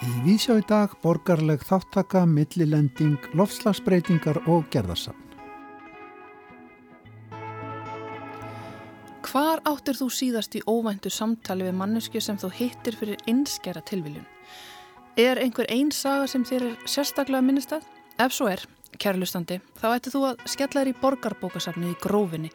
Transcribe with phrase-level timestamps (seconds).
[0.00, 5.26] Í vísjá í dag borgarleg þáttaka, millilending, lofslagsbreytingar og gerðarsafn.
[9.28, 14.24] Hvar áttir þú síðast í óvæntu samtali við mannesku sem þú hittir fyrir einskjara tilviljun?
[15.20, 17.84] Er einhver einn saga sem þér er sérstaklega minnistað?
[18.16, 18.64] Ef svo er,
[18.96, 22.50] kærlustandi, þá ættir þú að skella þér í borgarbókasafnið í grófinni,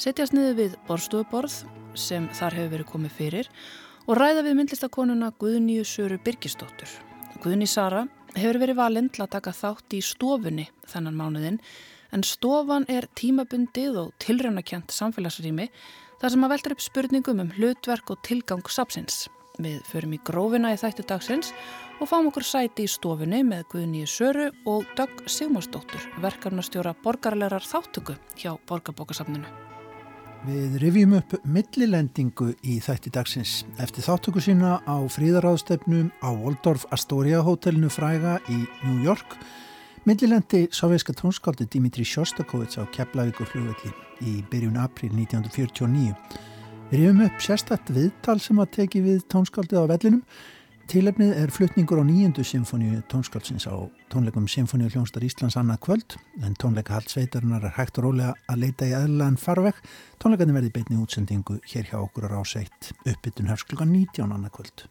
[0.00, 1.60] setjast niður við borstuðuborð
[1.98, 6.88] sem þar hefur verið komið fyrir og ræða við myndlistakonuna Guðnýju Söru Birgisdóttur.
[7.42, 11.58] Guðný Sara hefur verið valinn til að taka þátt í stofunni þennan mánuðin
[12.16, 15.68] en stofan er tímabundið og tilrænakjent samfélagsrými
[16.22, 19.26] þar sem að velta upp spurningum um hlutverk og tilgang sapsins.
[19.60, 21.52] Við förum í grófina í þættu dagsins
[22.00, 28.16] og fáum okkur sæti í stofunni með Guðnýju Söru og Dögg Sigmarsdóttur, verkefnastjóra borgarlegar þáttöku
[28.38, 29.67] hjá Borgarbókasafninu.
[30.46, 33.52] Við rifjum upp millilendingu í þætti dagsins
[33.82, 39.34] eftir þáttöku sína á fríðaráðstefnum á Waldorf Astoria hotellinu fræga í New York.
[40.06, 43.90] Millilendi sovjerska tónskáldi Dimitri Shostakovits á Keflavíkur flugvelli
[44.22, 46.14] í byrjun april 1949.
[46.92, 50.22] Við rifjum upp sérstætt viðtal sem að teki við tónskáldið á vellinum
[50.88, 53.76] Tílefnið er flutningur á nýjöndu symfóníu tónskálsins á
[54.08, 58.88] tónleikum Symfóníu hljónstar Íslands annað kvöld en tónleika haldsveitarinnar er hægt og rólega að leita
[58.88, 59.76] í aðlan farveg.
[60.16, 64.86] Tónleikarnir verði beitni útsendingu hér hjá okkur á ráseitt uppbytun hefst klukkan 19 annað kvöld.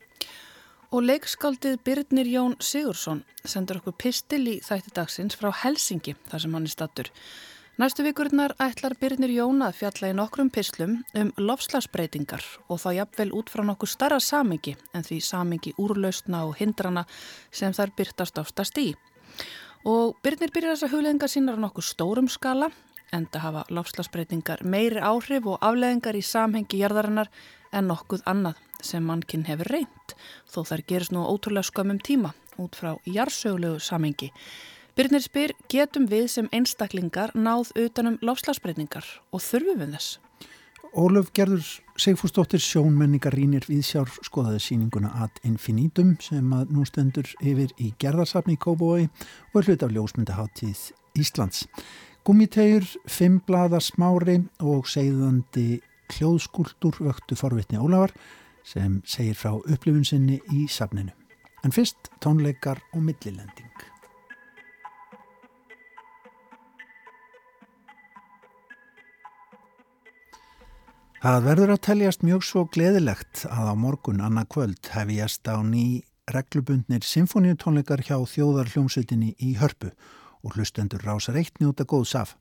[0.94, 6.60] Og leikskaldið Birnir Jón Sigursson sendur okkur pistil í þætti dagsins frá Helsingi þar sem
[6.60, 7.10] hann er stattur.
[7.78, 12.42] Næstu vikurnar ætlar Birnir Jóna að fjalla í nokkrum pislum um lofslagsbreytingar
[12.74, 17.04] og þá jafnvel út frá nokkuð starra samingi en því samingi úrlaustna og hindrana
[17.54, 18.88] sem þær byrtast ástast í.
[19.86, 22.72] Og Birnir byrjar þessa hugleðingar sínar á nokkuð stórum skala
[23.14, 27.30] en það hafa lofslagsbreytingar meiri áhrif og afleðingar í samhengi jarðarinnar
[27.78, 30.16] en nokkuð annað sem mannkinn hefur reynd
[30.50, 34.32] þó þær gerist nú ótrúlega skömmum tíma út frá jarðsögulegu samhengi.
[34.98, 40.16] Byrnir spyr, getum við sem einstaklingar náð utanum láslagsbreyningar og þurfum við þess?
[40.98, 41.68] Ólöf Gerður
[42.02, 47.92] Sigfúrsdóttir sjónmenningar rínir við sjár skoðaði síninguna Ad Infinitum sem að nú stendur yfir í
[48.02, 50.82] gerðarsafni í Kóbói og er hlut af ljósmyndaháttíð
[51.22, 51.68] Íslands.
[52.26, 55.84] Gummitegur, fimmblada smári og segðandi
[56.16, 58.16] hljóðskuldur vöktu forvitni Ólafar
[58.66, 61.14] sem segir frá upplifun sinni í safninu.
[61.62, 63.70] En fyrst tónleikar og millilending.
[71.28, 76.06] Það verður að teljast mjög svo gleðilegt að á morgun annað kvöld hefjast á ný
[76.32, 79.92] reglubundnir symfóniutónleikar hjá þjóðar hljómsveitinni í hörpu
[80.48, 82.38] og hlustendur rásar eitt njóta góðs af.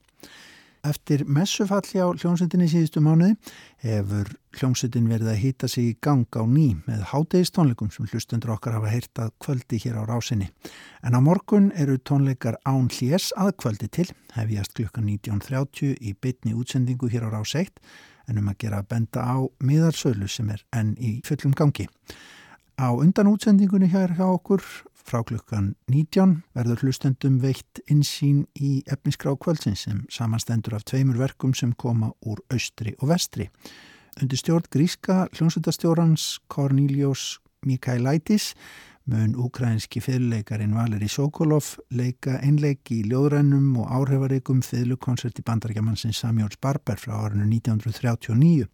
[0.87, 3.35] Eftir messufalli á hljómsveitinni síðustu mánuði
[3.83, 8.79] hefur hljómsveitin verið að hýta sig í gang á ný með hátegistónleikum sem hlustendur okkar
[8.79, 10.53] hafa heyrtað kvöldi hér á rásinni.
[11.03, 16.55] En á morgun eru tónleikar án hljés að kvöldi til, hefjast klukkan 19.30 í bytni
[16.55, 17.83] útsendingu hér á rás 1
[18.27, 21.87] en um að gera að benda á miðarsölu sem er enn í fullum gangi.
[22.77, 24.61] Á undan útsendingunni hér hjá okkur
[25.07, 31.55] frá klukkan 19 verður hlustendum veitt insýn í efniskrá kvöldsins sem samanstendur af tveimur verkum
[31.55, 33.47] sem koma úr austri og vestri.
[34.21, 38.51] Undir stjórn gríska hljómsveitastjórans Cornelius Mikaelaitis
[39.07, 46.59] mun ukrainski fyrirleikarin Valeri Sokolov leika einleik í ljóðrennum og áhrifareikum fyrirlukonsert í bandarækjamansins Samjóls
[46.61, 48.67] Barber frá árinu 1939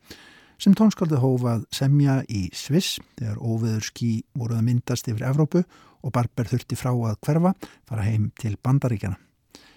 [0.63, 5.63] sem tónskaldið hófað semja í Sviss þegar óveður skí voruð að myndast yfir Evrópu
[6.03, 7.53] og Barber þurfti frá að hverfa
[7.89, 9.19] fara heim til bandaríkjana.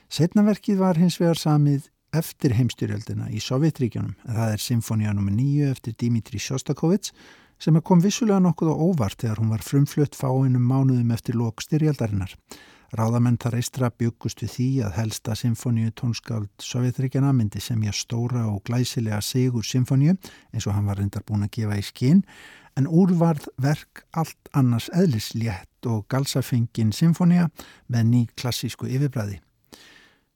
[0.08, 5.32] Setnaverkið var hins vegar samið eftir heimstyrjöldina í Sovjetríkjunum það er Symfónia nr.
[5.34, 7.12] 9 eftir Dimitri Shostakovits
[7.58, 12.34] sem kom vissulega nokkuð á óvart þegar hún var frumflutt fáinum mánuðum eftir lok styrjaldarinnar.
[12.96, 18.62] Ráðamenn þar eistra byggust við því að helsta symfóníu tónskáld Sovjetríkjana myndi semja stóra og
[18.68, 20.14] glæsilega sigur symfóníu
[20.52, 22.22] eins og hann var reyndar búin að gefa í skinn
[22.78, 27.48] en úrvarð verk allt annars eðlislétt og galsafengin symfóníu
[27.90, 29.40] með ný klassísku yfirbræði.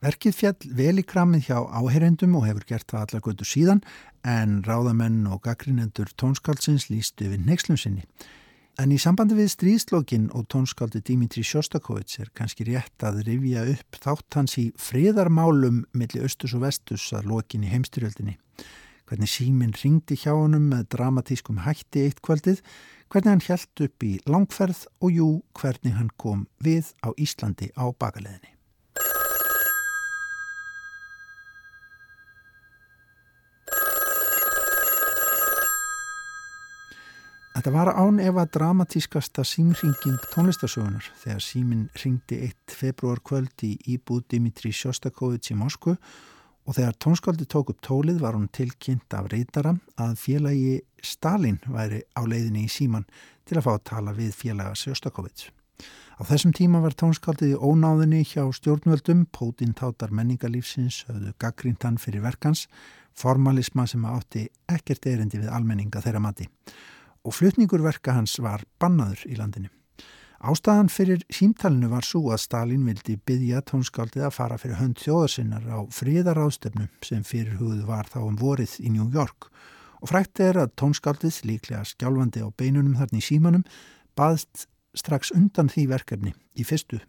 [0.00, 3.82] Verkið fjall vel í kramið hjá áheyrendum og hefur gert það allar götu síðan
[4.24, 8.06] en ráðamenn og gaggrinendur tónskáldsins lístu við nexlum sinni.
[8.80, 13.98] En í sambandi við stríðslokkin og tónskáldi Dimitri Sjostakovits er kannski rétt að rifja upp
[14.00, 18.38] þátt hans í friðarmálum millir austus og vestus að lokin í heimstyrjöldinni.
[19.04, 22.62] Hvernig síminn ringdi hjá honum með dramatískum hætti eitt kvöldið,
[23.12, 25.28] hvernig hann hjælt upp í langferð og jú,
[25.60, 28.54] hvernig hann kom við á Íslandi á bakaleðinni.
[37.60, 42.72] Þetta var án ef að dramatískasta símringing tónlistasögunar þegar símin ringdi 1.
[42.72, 48.38] februar kvöld í íbúð Dimitri Sjostakovits í Moskvu og þegar tónskáldi tók upp tólið var
[48.38, 53.04] hún tilkynnt af reytara að félagi Stalin væri á leiðinni í síman
[53.44, 55.50] til að fá að tala við félaga Sjostakovits.
[56.16, 62.24] Á þessum tíma var tónskáldið í ónáðinni hjá stjórnvöldum, Pótin tátar menningarlífsins, höfðu gaggrintan fyrir
[62.24, 62.70] verkans,
[63.12, 66.48] formalisma sem átti ekkert erindi við almenninga þeirra mati
[67.24, 69.70] og flutningur verka hans var bannaður í landinu.
[70.40, 75.66] Ástæðan fyrir símtalinu var svo að Stalin vildi byggja tónskáldið að fara fyrir hönd þjóðarsinnar
[75.68, 79.50] á fríðaráðstöfnu sem fyrir hugðu var þá um vorið í New York
[80.00, 83.66] og frækt er að tónskáldið, líklega skjálfandi á beinunum þarna í símanum,
[84.16, 84.64] baðst
[84.96, 87.02] strax undan því verkefni í fyrstu.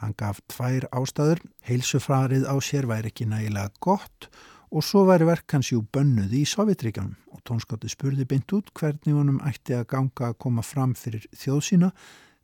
[0.00, 5.80] Hann gaf tvær ástæður, heilsufrarið á sér væri ekki nægilega gott og svo væri verkansjú
[5.90, 10.62] bönnuð í Sovjetríkjanum og tónskáttið spurði beint út hvernig honum ætti að ganga að koma
[10.62, 11.88] fram fyrir þjóð sína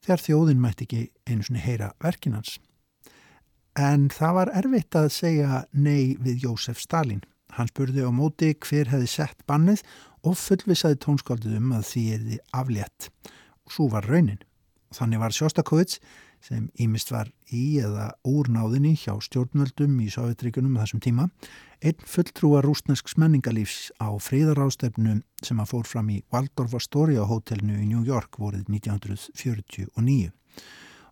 [0.03, 2.57] þegar þjóðin mætti ekki einu svoni heyra verkinans.
[3.79, 7.23] En það var erfitt að segja nei við Jósef Stalin.
[7.55, 9.85] Hann spurði á móti hver hefði sett bannið
[10.27, 13.11] og fullvisaði tónskáttið um að því er því aflétt.
[13.69, 14.43] Og svo var raunin.
[14.97, 16.01] Þannig var Sjóstakovits
[16.47, 21.29] sem ímist var í eða úr náðinni hjá stjórnvöldum í Sovjetríkunum þessum tíma,
[21.83, 27.89] einn fulltrúa rúsnesk smenningalífs á fríðarástefnu sem að fór fram í Waldorf Astoria hótelnu í
[27.91, 30.33] New York vorið 1949.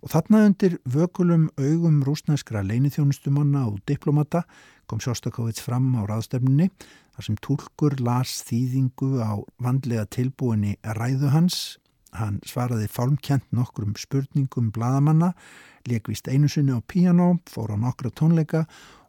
[0.04, 4.42] Og þarna undir vökulum augum rúsneskra leinithjónustumanna og diplomata
[4.86, 6.68] kom Sjóstakovits fram á ráðstefnunni
[7.14, 11.78] þar sem tólkur las þýðingu á vandlega tilbúinni ræðu hans
[12.14, 15.32] Hann svaraði fálmkjent nokkrum spurningum bladamanna,
[15.90, 18.64] lekvist einu sinni á piano, fór á nokkra tónleika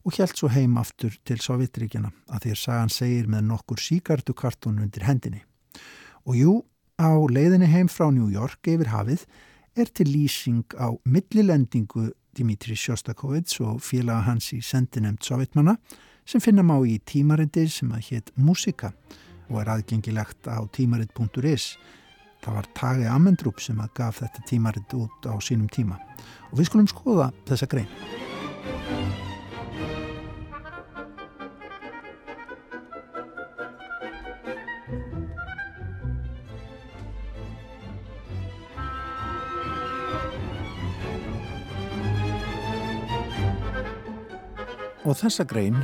[0.06, 5.06] og hjælt svo heim aftur til Sovjetríkjana að þér sagan segir með nokkur síkartukartun undir
[5.06, 5.44] hendinni.
[6.25, 6.54] Og jú,
[6.98, 9.25] á leiðinni heim frá New York yfir hafið
[9.75, 15.78] er til lýsing á millilendingu Dimitri Sjostakovits og félaga hans í sendinemt Sovjetmanna
[16.25, 18.94] sem finna má í tímarindi sem að hétt Musika
[19.50, 21.75] og er aðgengilegt á tímarind.is
[22.46, 25.96] Það var Tage Amendrup sem að gaf þetta tímaritt út á sínum tíma.
[26.52, 27.90] Og við skulum skoða þessa grein.
[45.02, 45.82] Og þessa grein,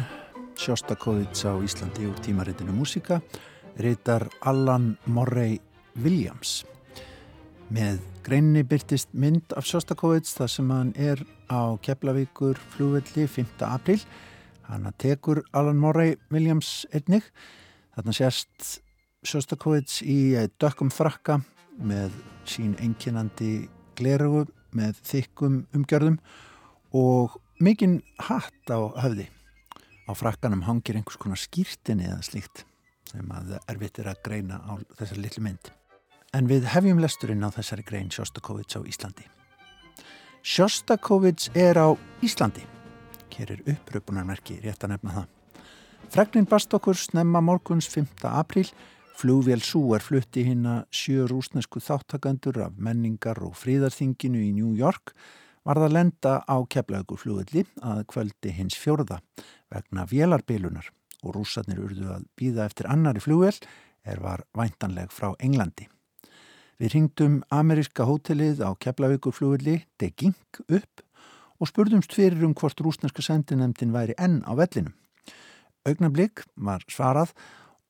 [0.61, 3.17] Sjóstakóðits á Íslandi úr tímarittinu Músika,
[3.81, 5.57] reytar Allan Morrey
[5.95, 6.61] Williams.
[7.71, 13.63] Með greinni byrtist mynd af Sjóstakovits þar sem hann er á Keflavíkur flúvelli 5.
[13.67, 13.99] april.
[14.67, 17.27] Hann tekur Alan Morey Williams einnig.
[17.95, 18.81] Þarna sést
[19.23, 21.41] Sjóstakovits í dökkum frakka
[21.79, 22.15] með
[22.47, 26.17] sín enginandi glerugu með þykkum umgjörðum
[26.95, 29.27] og mikinn hatt á höfði.
[30.07, 32.65] Á frakkanum hangir einhvers konar skýrtinni eða slíkt
[33.11, 35.71] sem að erfitt er að greina á þessar litlu mynd.
[36.31, 39.25] En við hefjum lesturinn á þessari grein Sjostakovits á Íslandi.
[40.47, 41.91] Sjostakovits er á
[42.23, 42.63] Íslandi.
[43.35, 45.27] Hér er uppröpunarmerki, rétt að nefna það.
[46.11, 48.23] Fregnin bast okkur snemma morguns 5.
[48.31, 48.71] apríl.
[49.19, 54.71] Flúvél Sú er flutti hinn að sjö rúsnesku þáttakandur af menningar og fríðarþinginu í New
[54.79, 55.11] York
[55.67, 59.19] var það lenda á keflaugur flúvelli að kvöldi hins fjörða
[59.69, 60.89] vegna vélarbilunar
[61.21, 63.59] og rúsarnir urðu að býða eftir annari flúvél
[64.07, 65.91] er var væntanleg frá Englandi.
[66.81, 70.33] Við ringdum ameríska hótelið á Keflavíkurflugulli, Deging,
[70.65, 71.03] upp
[71.61, 74.95] og spurðumst fyrir um hvort rúsneska sendinemdin væri enn á vellinum.
[75.85, 77.35] Augnablík var svarað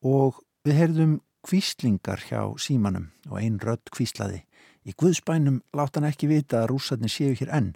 [0.03, 1.13] og við heyrðum
[1.48, 4.43] kvíslingar hjá símanum og einn rödd kvíslaði.
[4.83, 7.71] Í Guðspænum látt hann ekki vita að rúsarnir séu hér enn,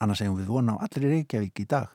[0.00, 1.92] annars hefum við vona á allir Reykjavík í dag.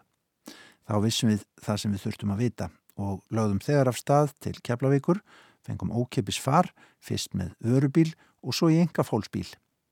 [0.86, 2.72] Þá vissum við það sem við þurftum að vita
[3.02, 5.26] og lögðum þegar af stað til Keflavíkur,
[5.66, 6.70] fengum ókipis far,
[7.02, 8.12] fyrst með örubíl
[8.44, 9.48] og svo í enga fólksbíl.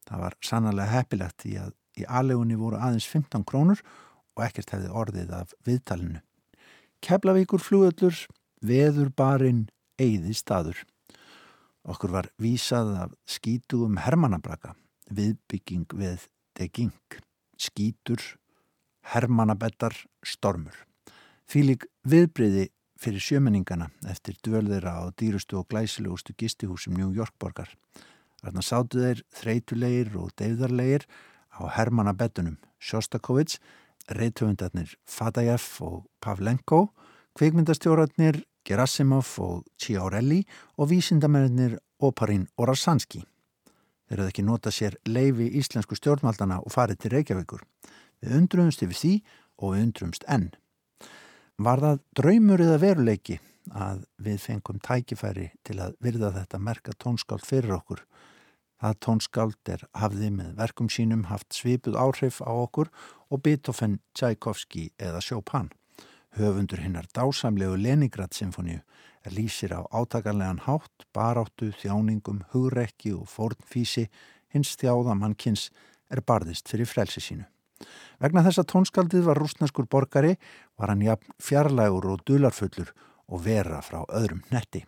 [0.07, 3.81] Það var sannarlega heppilegt því að í aðlegunni voru aðeins 15 krónur
[4.37, 6.21] og ekkert hefði orðið af viðtalinu.
[7.03, 8.19] Keflavíkur flugöllur,
[8.61, 9.67] veður barinn,
[9.99, 10.81] eigði staður.
[11.87, 14.73] Okkur var vísað af skítugum hermanabraka,
[15.09, 16.27] viðbygging við
[16.57, 17.19] deging,
[17.57, 18.21] skítur,
[19.13, 20.75] hermanabettar, stormur.
[21.47, 22.67] Fýlik viðbriði
[22.99, 27.69] fyrir sjömenningana eftir dvölðira á dýrustu og glæsilegustu gistihúsum New York borgar.
[28.47, 31.03] Þarna sátu þeir þreytulegir og deyðarlegir
[31.51, 33.57] á Hermannabettunum Sjostakovits,
[34.07, 36.93] reytöfundarnir Fadajev og Pavlenko,
[37.35, 40.45] kveikmyndastjóratnir Gerasimov og Ciaurelli
[40.79, 43.25] og vísindamennir Oparin og Rasanski.
[44.07, 47.65] Þeir hefði ekki nota sér leifi íslensku stjórnmaldana og farið til Reykjavíkur.
[48.23, 49.13] Við undrumst yfir því
[49.59, 50.53] og við undrumst enn.
[51.59, 53.41] Var það draumur eða veruleiki
[53.75, 58.05] að við fengum tækifæri til að virða þetta merka tónskáld fyrir okkur.
[58.77, 62.91] Það tónskáld er hafði með verkum sínum haft svipuð áhrif á okkur
[63.33, 65.71] og Beethoven, Tchaikovsky eða Chopin.
[66.37, 68.83] Höfundur hinnar dásamlegu Leningrad-symfoníu
[69.25, 74.05] er lýsir á átakarlegan hátt, baráttu, þjáningum, hugrekki og fórnfísi
[74.53, 75.71] hins þjáðamannkins
[76.13, 77.47] er barðist fyrir frelsi sínu.
[78.21, 80.35] Vegna þess að tónskaldið var rúsneskur borgari
[80.77, 82.93] var hann jafn fjarlægur og dularfullur
[83.27, 84.85] og vera frá öðrum netti.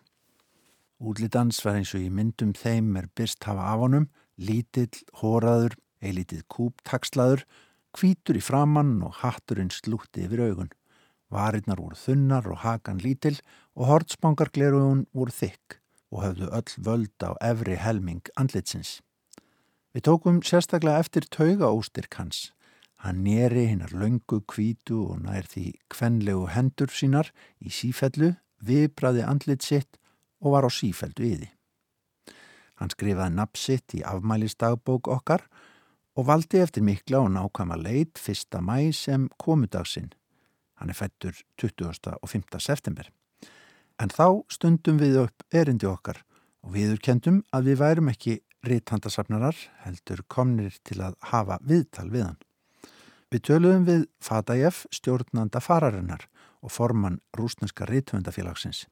[1.00, 5.72] Útlitans var eins og í myndum þeim er byrst hafa af honum, lítill, hóraður,
[6.04, 7.46] eilítið kúp, takslaður,
[7.96, 10.68] kvítur í framann og hatturinn slútti yfir augun.
[11.32, 13.38] Varirnar voru þunnar og hakan lítill
[13.78, 15.78] og hortspangarglerugun voru þykk
[16.10, 18.98] og höfðu öll völd á efri helming andlitsins.
[19.94, 22.50] Við tókum sérstaklega eftir tauga óstyrk hans.
[23.00, 27.32] Hann nýri hinnar löngu kvítu og nær því kvenlegu hendur sínar
[27.64, 29.99] í sífellu, vibraði andlit sitt
[30.40, 31.50] og var á sífeldu yði.
[32.80, 35.44] Hann skrifaði napsitt í afmælistagbók okkar
[36.16, 40.10] og valdi eftir mikla og nákama leit fyrsta mæ sem komudagsinn
[40.80, 42.16] Hann er fættur 20.
[42.22, 42.42] og 5.
[42.58, 43.10] september.
[44.00, 46.22] En þá stundum við upp erindi okkar
[46.64, 52.24] og viður kendum að við værum ekki ríthandasafnarar heldur komnir til að hafa viðtal við
[52.30, 52.40] hann.
[53.30, 56.24] Við töluðum við Fatajeff stjórnanda fararinnar
[56.64, 58.86] og formann rúsneska rítvöndafélagsins.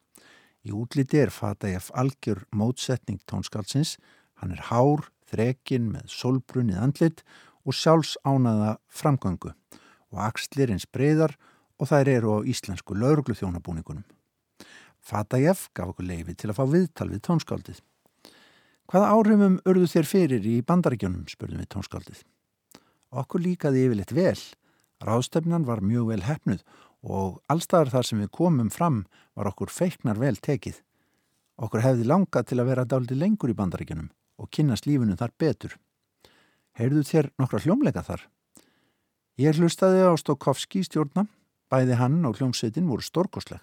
[0.68, 3.94] Í útliti er Fatajeff algjör mótsetning tónskálsins,
[4.36, 7.22] hann er hár, þrekin með solbrunnið andlit
[7.64, 9.54] og sjálfs ánaða framgöngu
[10.12, 11.38] og axlir eins breyðar
[11.80, 14.04] og þær eru á íslensku lauruglu þjónabúningunum.
[15.00, 17.80] Fatajeff gaf okkur leifi til að fá viðtal við tónskáldið.
[18.88, 22.20] Hvaða áhrifum örðu þér fyrir í bandaríkjónum, spurðum við tónskáldið.
[23.08, 24.40] Okkur líkaði yfirleitt vel.
[25.00, 26.64] Ráðstefnan var mjög vel hefnuð
[27.08, 29.02] og allstaðar þar sem við komum fram
[29.34, 30.82] var okkur feiknar vel tekið.
[31.58, 35.78] Okkur hefði langað til að vera dáliti lengur í bandaríkjónum og kynast lífinu þar betur.
[36.78, 38.28] Heyrðu þér nokkra hljómleika þar?
[39.38, 41.26] Ég hlustaði á Stokkovski stjórna
[41.68, 43.60] Bæði hann og hljómsveitin voru stórkosleg.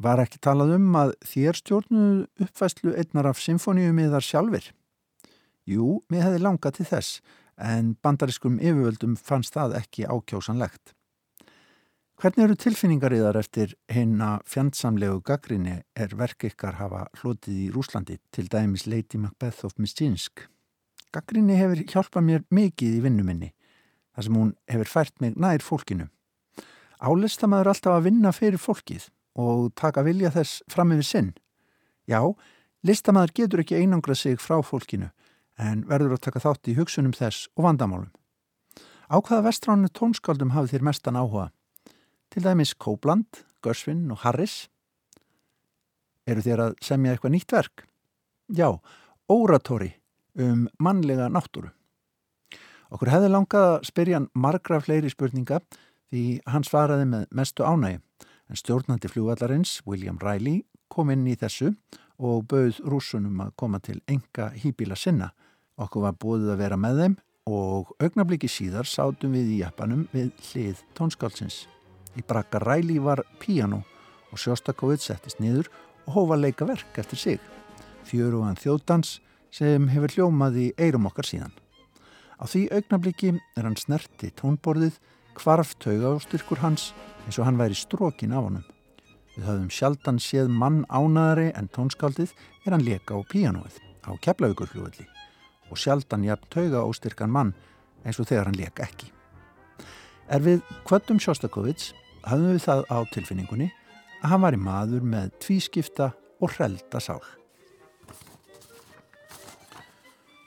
[0.00, 4.70] Var ekki talað um að þér stjórnuðu uppfæslu einnar af symfónium yðar sjálfur?
[5.68, 7.20] Jú, mér hefði langað til þess,
[7.60, 10.94] en bandariskum yfirvöldum fannst það ekki ákjósanlegt.
[12.20, 18.18] Hvernig eru tilfinningar yðar eftir hinna fjandsamlegu gaggrinni er verk ykkar hafa hlotið í Rúslandi
[18.28, 20.42] til dæmis Lady Macbeth of Mistinsk?
[21.16, 23.48] Gaggrinni hefur hjálpað mér mikið í vinnuminni,
[24.12, 26.10] þar sem hún hefur fært mig nær fólkinu.
[27.00, 29.06] Álistamæður alltaf að vinna fyrir fólkið
[29.40, 31.30] og taka vilja þess fram yfir sinn.
[32.04, 32.20] Já,
[32.84, 35.08] listamæður getur ekki einangra sig frá fólkinu
[35.56, 38.12] en verður að taka þátt í hugsunum þess og vandamálum.
[39.08, 41.48] Á hvaða vestránu tónskáldum hafið þér mestan áhuga?
[42.30, 44.68] Til dæmis Kóbland, Görsvinn og Harris?
[46.30, 47.82] Eru þér að semja eitthvað nýtt verk?
[48.54, 48.68] Já,
[49.26, 49.90] Óratori
[50.38, 51.72] um mannlega náttúru.
[52.90, 55.58] Okkur hefði langað að spyrja margra fleiri spurninga
[56.10, 57.98] því hann svaraði með mestu ánægi.
[58.50, 61.72] En stjórnandi fljóvallarins, William Riley, kom inn í þessu
[62.18, 65.32] og bauð rúsunum að koma til enga hýbíla sinna.
[65.82, 67.18] Okkur var búið að vera með þeim
[67.50, 71.64] og augnabliki síðar sátum við í jæppanum við hlið tónskálsins.
[72.18, 73.82] Í brakka Riley var piano
[74.30, 75.70] og Sjóstakovið settist niður
[76.06, 77.40] og hófa leika verk eftir sig.
[78.06, 79.18] Fjörugan þjóttans
[79.54, 81.54] sem hefur hljómað í eirum okkar síðan.
[82.40, 84.98] Á því augnabliki er hann snerti tónborðið
[85.36, 86.90] kvarf tauga og styrkur hans
[87.26, 88.66] eins og hann væri strókin af honum.
[89.36, 92.34] Við höfum sjaldan séð mann ánaðari en tónskaldið
[92.66, 94.72] er hann leka á píanóið á keflaugur
[95.70, 97.54] og sjaldan jafn tauga og styrkan mann
[98.04, 99.12] eins og þegar hann leka ekki.
[100.30, 101.90] Er við kvöldum Sjóstakovits
[102.22, 103.66] höfum við það á tilfinningunni
[104.20, 107.18] að hann var í maður með tvískipta og hrelda sál.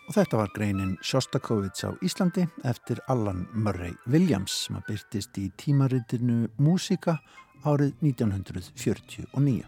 [0.07, 5.49] Og þetta var greinin Sjostakovits á Íslandi eftir Allan Murray Williams sem að byrtist í
[5.59, 7.17] tímaritinu Músika
[7.67, 9.67] árið 1949.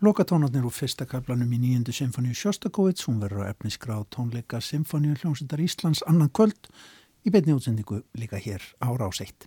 [0.00, 5.12] Lokatónarnir úr fyrsta kaplanum í nýjöndu symfóníu Sjóstakovits, hún verður á efnisgra á tónleika Symfóníu
[5.20, 6.70] hljómsundar Íslands annan kvöld
[7.20, 9.44] í beitni útsendingu líka hér á seitt.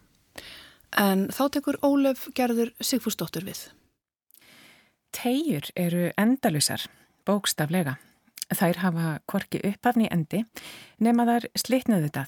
[0.94, 3.74] En þá tekur Ólef gerður Sigfúsdóttur við.
[5.10, 6.86] Tegjur eru endalusar.
[7.26, 7.98] bókstaflega.
[8.54, 10.44] Þær hafa korki uppafni endi
[11.00, 12.26] nema þar slitnuðu þetta.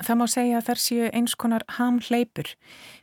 [0.00, 2.54] Það má segja að þær séu eins konar hamhleipur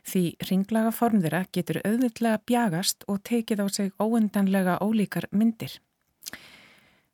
[0.08, 5.78] því ringlaga form þeirra getur auðvitlega bjagast og tekið á sig óendanlega ólíkar myndir.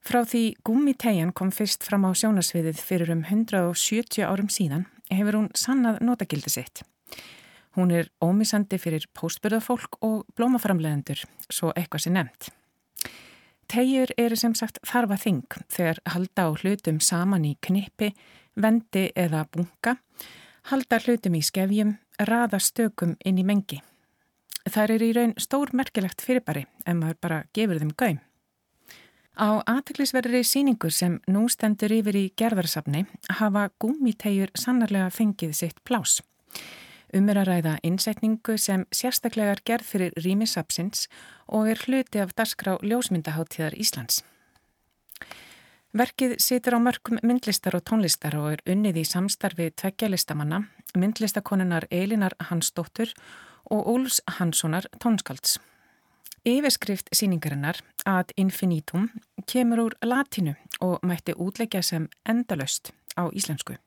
[0.04, 5.52] Frá því gummitegjan kom fyrst fram á sjónasviðið fyrir um 170 árum síðan hefur hún
[5.57, 6.83] sannað notagildi sitt.
[7.75, 12.50] Hún er ómisandi fyrir póstbyrðafólk og blómaframlegendur, svo eitthvað sé nefnt.
[13.66, 18.12] Tegjur eru sem sagt þarfa þing þegar halda á hlutum saman í knippi,
[18.56, 19.96] vendi eða bunga,
[20.70, 23.80] halda hlutum í skefjum, raða stökum inn í mengi.
[24.64, 28.20] Það er í raun stór merkilegt fyrirbæri en maður bara gefur þeim gaum.
[29.34, 33.02] Á aðteklisverðri síningu sem nú stendur yfir í gerðarsafni
[33.40, 36.20] hafa gúmitegjur sannarlega fengið sitt plás.
[37.14, 41.08] Um er að ræða innsetningu sem sérstaklegar gerð fyrir rýmisapsins
[41.46, 44.23] og er hluti af dasgrá ljósmyndaháttíðar Íslands.
[45.95, 50.65] Verkið situr á mörgum myndlistar og tónlistar og er unnið í samstarfi tveggjalistamanna,
[50.99, 53.13] myndlistakonunar Elinar Hansdóttur
[53.71, 55.61] og Óls Hanssonar tónskalds.
[56.43, 57.79] Yfirskrift síningarinnar
[58.11, 59.07] ad infinitum
[59.47, 63.79] kemur úr latinu og mætti útleggja sem endalöst á íslensku.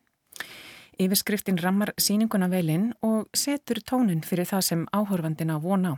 [0.98, 5.94] Yfirskriftin rammar síninguna velinn og setur tónin fyrir það sem áhörfandina von á.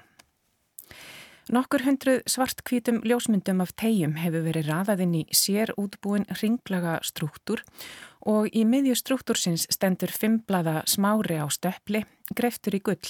[1.50, 7.64] Nokkur hundruð svartkvítum ljósmyndum af tegjum hefur verið raðaðinn í sér útbúin ringlaga struktúr
[8.30, 12.04] og í miðju struktúrsins stendur fimmblada smári á stöppli,
[12.38, 13.10] greftur í gull.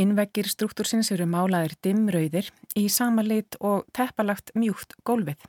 [0.00, 2.48] Innveggir struktúrsins eru málaðir dimmröyðir
[2.80, 5.44] í sama lit og teppalagt mjúkt gólfið.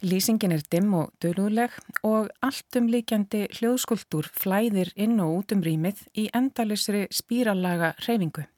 [0.00, 1.76] Lýsingin er dimm og döluðleg
[2.08, 8.48] og alltum líkjandi hljóðskuldur flæðir inn og út um rýmið í endalisri spírallaga reyfingu.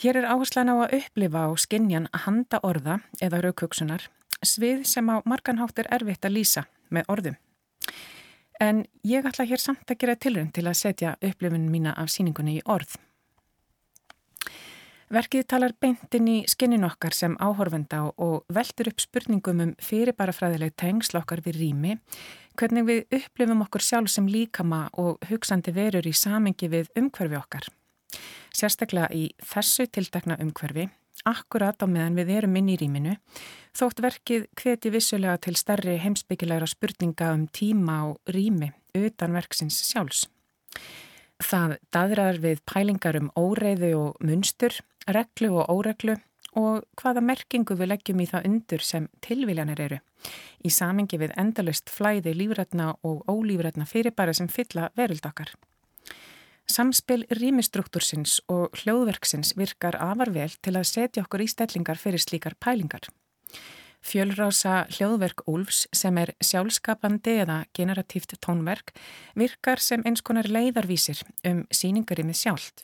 [0.00, 4.08] Hér er áherslan á að upplifa á skinnjan handa orða eða raukvöksunar,
[4.40, 7.36] svið sem á marganhátt er erfitt að lýsa með orðum.
[8.56, 12.60] En ég ætla hér samt að gera tilrönd til að setja upplifun mína af síningunni
[12.60, 12.96] í orð.
[15.12, 21.44] Verkið talar beintin í skinnin okkar sem áhorfenda og veldur upp spurningum um fyrirbarafræðileg tengslokkar
[21.44, 21.98] við rými,
[22.56, 27.68] hvernig við upplifum okkur sjálf sem líkama og hugsandi verur í samengi við umhverfi okkar
[28.56, 30.88] sérstaklega í þessu tildekna umhverfi,
[31.28, 33.16] akkurat á meðan við erum inn í rýminu,
[33.76, 40.26] þótt verkið hveti vissulega til starri heimsbyggilegra spurninga um tíma og rými utan verksins sjálfs.
[41.42, 44.76] Það daðrar við pælingar um óreiðu og munstur,
[45.08, 46.16] reglu og óreglu
[46.58, 49.98] og hvaða merkingu við leggjum í það undur sem tilviljanir eru
[50.62, 55.52] í samengi við endalust flæði lífrætna og ólífrætna fyrirbæri sem fylla veruldakkar.
[56.70, 62.54] Samspil rýmistruktúrsins og hljóðverksins virkar afar vel til að setja okkur í stellingar fyrir slíkar
[62.60, 63.08] pælingar.
[64.02, 68.90] Fjölrása hljóðverk Úlfs sem er sjálfskapandi eða generatíft tónverk
[69.38, 72.82] virkar sem eins konar leiðarvísir um síningarimið sjálft.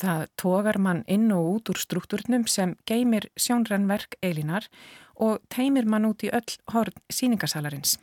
[0.00, 4.68] Það tógar mann inn og út úr struktúrnum sem geymir sjónrannverk eilinar
[5.20, 7.98] og teimir mann út í öll horn síningasalarins.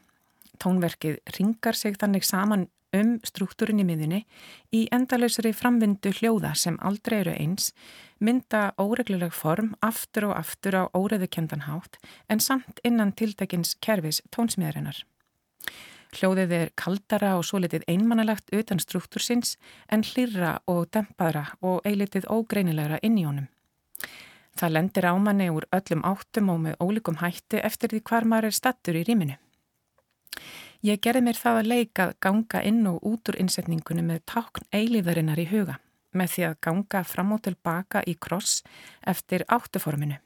[0.62, 2.68] Tónverkið ringar sig þannig saman
[3.00, 4.24] um struktúrin í miðunni
[4.76, 7.72] í endalösri framvindu hljóða sem aldrei eru eins,
[8.20, 15.04] mynda óregluleg form aftur og aftur á óreðukendanhátt en samt innan tildekins kerfis tónsmiðarinnar.
[16.16, 19.58] Hljóðið er kaldara og svo litið einmannalegt utan struktúrsins
[19.92, 23.50] en hlýra og dempaðra og eilitið ógreinilegra inn í honum.
[24.58, 28.58] Það lendir ámanni úr öllum áttum og með ólíkum hætti eftir því hvar maður er
[28.58, 29.36] stattur í rýminu.
[30.86, 35.42] Ég gerði mér það að leika ganga inn og út úr innsetningunni með tákn eilíðarinnar
[35.42, 35.80] í huga
[36.18, 38.62] með því að ganga fram og tilbaka í kross
[39.06, 40.20] eftir áttuforminu.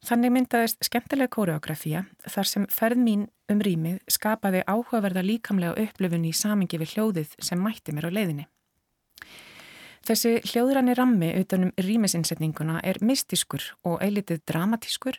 [0.00, 6.32] Þannig myndaðist skemmtilega kóreografía þar sem ferð mín um rýmið skapaði áhugaverða líkamlega upplöfun í
[6.32, 8.46] samingi við hljóðið sem mætti mér á leiðinni.
[10.08, 15.18] Þessi hljóðranni rammi utanum rýmisinsetninguna er mystískur og eilitið dramatískur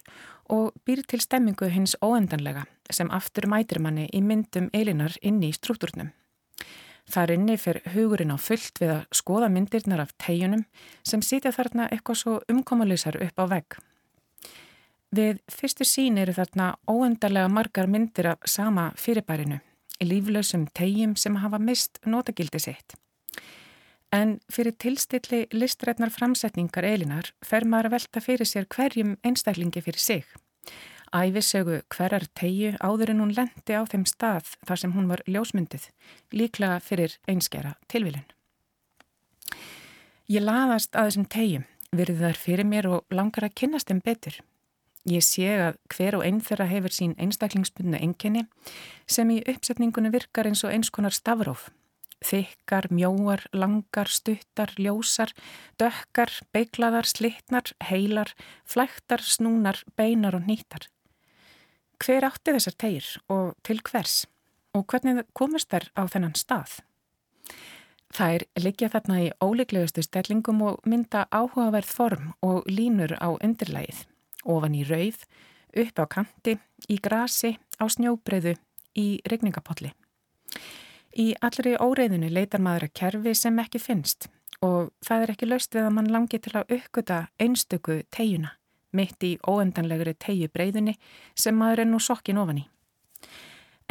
[0.49, 5.55] og býr til stemmingu hins óendanlega sem aftur mætir manni í myndum eilinar inni í
[5.55, 6.09] struktúrnum.
[7.11, 10.65] Þar inni fer hugurinn á fullt við að skoða myndirnar af tegjunum
[11.07, 13.77] sem sitja þarna eitthvað svo umkomalusar upp á vegg.
[15.11, 19.59] Við fyrstu sín eru þarna óendarlega margar myndir af sama fyrirbærinu,
[20.01, 22.95] líflösum tegjum sem hafa mist notagildi sitt.
[24.11, 30.03] En fyrir tilstilli listrætnar framsetningar Elinar fer maður að velta fyrir sér hverjum einstaklingi fyrir
[30.03, 30.25] sig.
[31.15, 35.87] Æfisögu hverjar tegju áður en hún lendi á þeim stað þar sem hún var ljósmyndið,
[36.31, 38.27] líklega fyrir einskjara tilvilin.
[40.31, 44.37] Ég laðast að þessum tegjum, verði þar fyrir mér og langar að kynast þeim betur.
[45.07, 48.45] Ég sé að hver og einn þeirra hefur sín einstaklingsbundnu enginni
[49.07, 51.71] sem í uppsetningunni virkar eins og eins konar stafróf.
[52.21, 55.33] Þykkar, mjóar, langar, stuttar, ljósar,
[55.81, 58.35] dökkar, beiglaðar, slittnar, heilar,
[58.69, 60.85] flæktar, snúnar, beinar og nýttar.
[62.01, 64.25] Hver átti þessar tegir og til hvers?
[64.77, 66.79] Og hvernig komast þær á þennan stað?
[68.11, 74.05] Þær liggja þarna í óleiklegustu stellingum og mynda áhugaverð form og línur á undirlægið
[74.45, 75.23] ofan í rauð,
[75.77, 76.57] upp á kanti,
[76.89, 78.55] í grasi, á snjóbreyðu,
[78.97, 79.93] í regningapolli.
[81.19, 84.29] Í allri óreiðinu leitar maður að kerfi sem ekki finnst
[84.61, 88.55] og það er ekki laust við að mann langi til að uppgöta einstöku tegjuna
[88.95, 90.97] mitt í óendanlegri tegju breyðunni
[91.35, 92.65] sem maður er nú sokkin ofan í.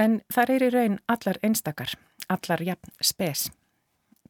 [0.01, 1.95] En það er í raun allar einstakar,
[2.29, 3.49] allar jafn spes.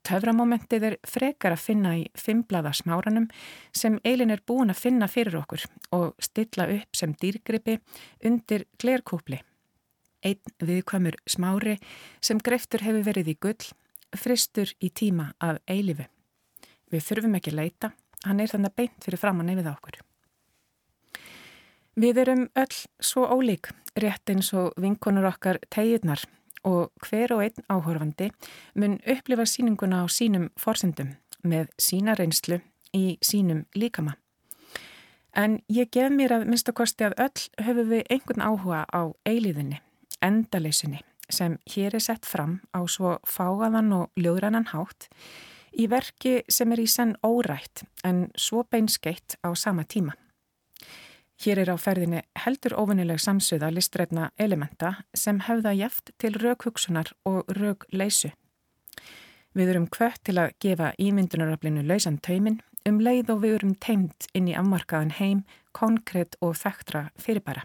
[0.06, 3.28] Töframomentið er frekar að finna í fimmblada smáranum
[3.76, 7.76] sem Eilin er búin að finna fyrir okkur og stilla upp sem dýrgrippi
[8.24, 9.42] undir glerkúpli.
[10.24, 11.78] Einn viðkvamur smári
[12.20, 13.70] sem greftur hefur verið í gull,
[14.16, 16.06] fristur í tíma af eilifu.
[16.90, 17.92] Við þurfum ekki að leita,
[18.26, 20.00] hann er þannig beint fyrir framann yfir okkur.
[22.00, 26.22] Við erum öll svo ólík, rétt eins og vinkonur okkar tegirnar
[26.64, 28.30] og hver og einn áhorfandi
[28.78, 32.60] mun upplifa síninguna á sínum forsendum með sína reynslu
[32.96, 34.16] í sínum líkama.
[35.34, 39.78] En ég gef mér að minnstakosti að öll höfum við einhvern áhuga á eiliðinni,
[40.22, 45.08] endaleysunni, sem hér er sett fram á svo fágaðan og ljóðrannan hátt
[45.72, 50.16] í verki sem er í senn órætt en svo beinskeitt á sama tíma.
[51.40, 57.48] Hér er á ferðinni heldur ofinileg samsöða listrætna elementa sem hefða jæft til raukhugsunar og
[57.56, 58.34] raukleysu.
[59.56, 64.28] Við erum kvött til að gefa ímyndunaröflinu lausan taumin um leið og við erum teimt
[64.36, 67.64] inn í afmarkaðan heim, konkrétt og þekktra fyrirbæra.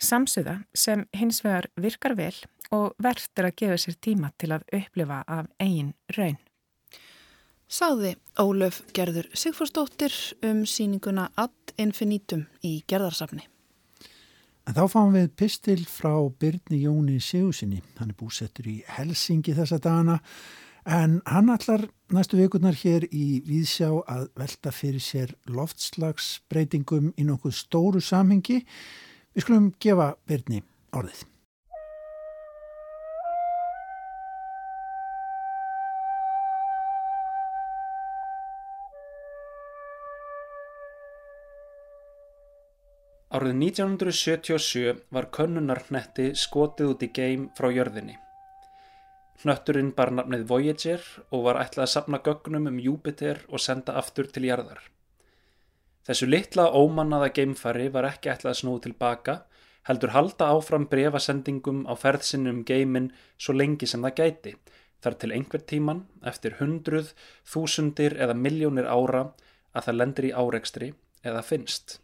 [0.00, 2.34] Samsöða sem hins vegar virkar vel
[2.72, 6.38] og verður að gefa sér tíma til að upplifa af eigin raun.
[7.70, 13.44] Sáði Ólöf Gerður Sigforsdóttir um síninguna Ad Infinitum í gerðarsafni.
[14.66, 17.78] En þá fáum við pistil frá Byrni Jóni Sigursinni.
[18.00, 20.18] Hann er búsettur í Helsingi þessa dagana
[20.84, 27.54] en hann allar næstu vikurnar hér í Víðsjá að velta fyrir sér loftslagsbreytingum í nokkuð
[27.54, 28.64] stóru samhengi.
[29.30, 30.58] Við skulum gefa Byrni
[30.98, 31.20] orðið.
[43.30, 48.18] Árið 1977 var könnunarhnetti skotið út í geim frá jörðinni.
[49.44, 54.26] Hnötturinn bar nafnið Voyager og var ætlað að sapna gögnum um Júpiter og senda aftur
[54.26, 54.82] til jarðar.
[56.08, 59.36] Þessu litla ómannaða geimfari var ekki ætlað að snúi tilbaka,
[59.88, 64.54] heldur halda áfram brefasendingum á ferðsinnum geimin svo lengi sem það gæti,
[65.00, 67.12] þar til einhver tíman, eftir hundruð,
[67.48, 69.30] þúsundir eða miljónir ára,
[69.72, 70.92] að það lendir í árekstri
[71.24, 71.98] eða finnst.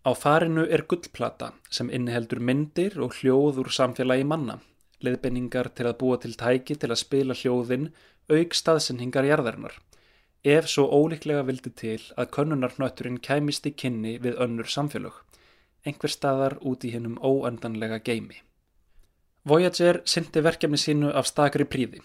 [0.00, 4.56] Á farinu er gullplata sem inniheldur myndir og hljóð úr samfélagi manna,
[5.04, 7.90] leðbenningar til að búa til tæki til að spila hljóðin,
[8.30, 9.74] auk staðsendingar jarðarinnar,
[10.44, 15.12] ef svo ólíklega vildi til að könnunarnötturinn kæmist í kynni við önnur samfélög,
[15.84, 18.40] einhver staðar út í hennum óendanlega geimi.
[19.44, 22.00] Voyager syndi verkefni sínu af stakri príði.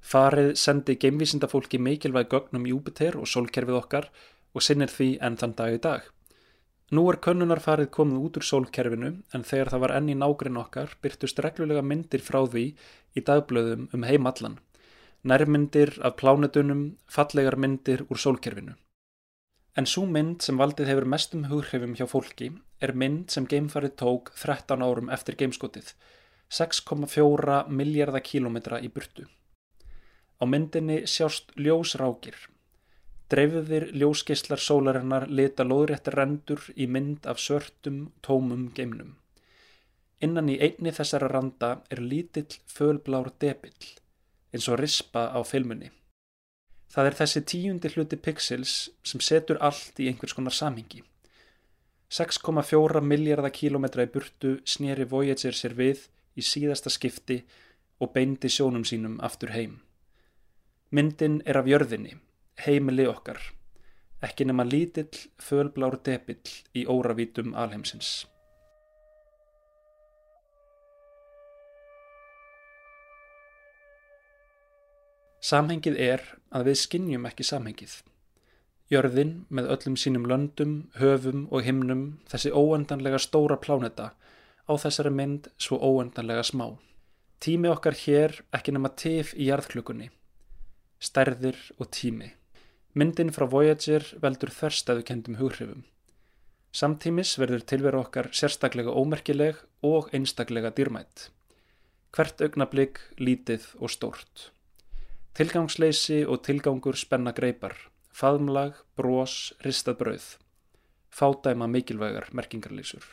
[0.00, 4.10] Farið sendi geimvísindafólki meikilvæg gögnum Júpiter og sólkerfið okkar
[4.54, 6.02] og sinnir því enn þann dag í dag.
[6.94, 10.92] Nú er könnunarfarið komið út úr sólkerfinu en þegar það var enn í nágrinn okkar
[11.02, 12.66] byrtust reglulega myndir frá því
[13.16, 14.60] í dagblöðum um heimallan.
[15.26, 18.76] Nærmyndir af plánetunum, fallegar myndir úr sólkerfinu.
[19.76, 24.30] En svo mynd sem valdið hefur mestum hughrifum hjá fólki er mynd sem geimfarið tók
[24.38, 25.92] 13 árum eftir geimskotið,
[26.48, 29.26] 6,4 miljardar kílometra í burtu.
[30.38, 32.38] Á myndinni sjást ljósrákir
[33.26, 39.16] Dreifðir ljósgeislar sólarinnar lita loðréttir rendur í mynd af svörtum, tómum geimnum.
[40.22, 43.88] Innan í einni þessara randa er lítill fölblár debill,
[44.56, 45.90] eins og rispa á filmunni.
[46.92, 51.02] Það er þessi tíundi hluti pixels sem setur allt í einhvers konar samhengi.
[52.10, 56.06] 6,4 miljardar kílometra í burtu snýri Voyager sér við
[56.38, 57.40] í síðasta skipti
[58.00, 59.80] og beindi sjónum sínum aftur heim.
[60.94, 62.14] Myndin er af jörðinni
[62.64, 63.40] heimili okkar,
[64.24, 68.24] ekki nema lítill fölblár depill í óravítum alheimsins.
[75.46, 77.92] Samhengið er að við skinnjum ekki samhengið.
[78.90, 84.08] Jörðin með öllum sínum löndum, höfum og himnum þessi óendanlega stóra pláneta
[84.66, 86.72] á þessari mynd svo óendanlega smá.
[87.38, 90.08] Tími okkar hér ekki nema tif í jarðklukunni.
[90.98, 92.32] Stærðir og tími.
[92.98, 95.84] Myndin frá Voyager veldur þörstæðu kendum hughrifum.
[96.74, 101.28] Samtímis verður tilveru okkar sérstaklega ómerkileg og einstaklega dýrmætt.
[102.16, 104.50] Hvert augnablík, lítið og stórt.
[105.36, 107.74] Tilgangsleysi og tilgangur spenna greipar
[108.16, 110.26] faðmlag, brós, ristað brauð,
[111.12, 113.04] fádæma mikilvægar merkingarlýsur.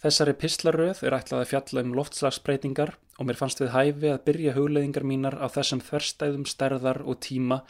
[0.00, 4.56] Þessari pislaröð er ætlað að fjalla um loftslagsbreytingar og mér fannst við hæfi að byrja
[4.56, 7.60] hugleðingar mínar á þessum þverstæðum stærðar og tíma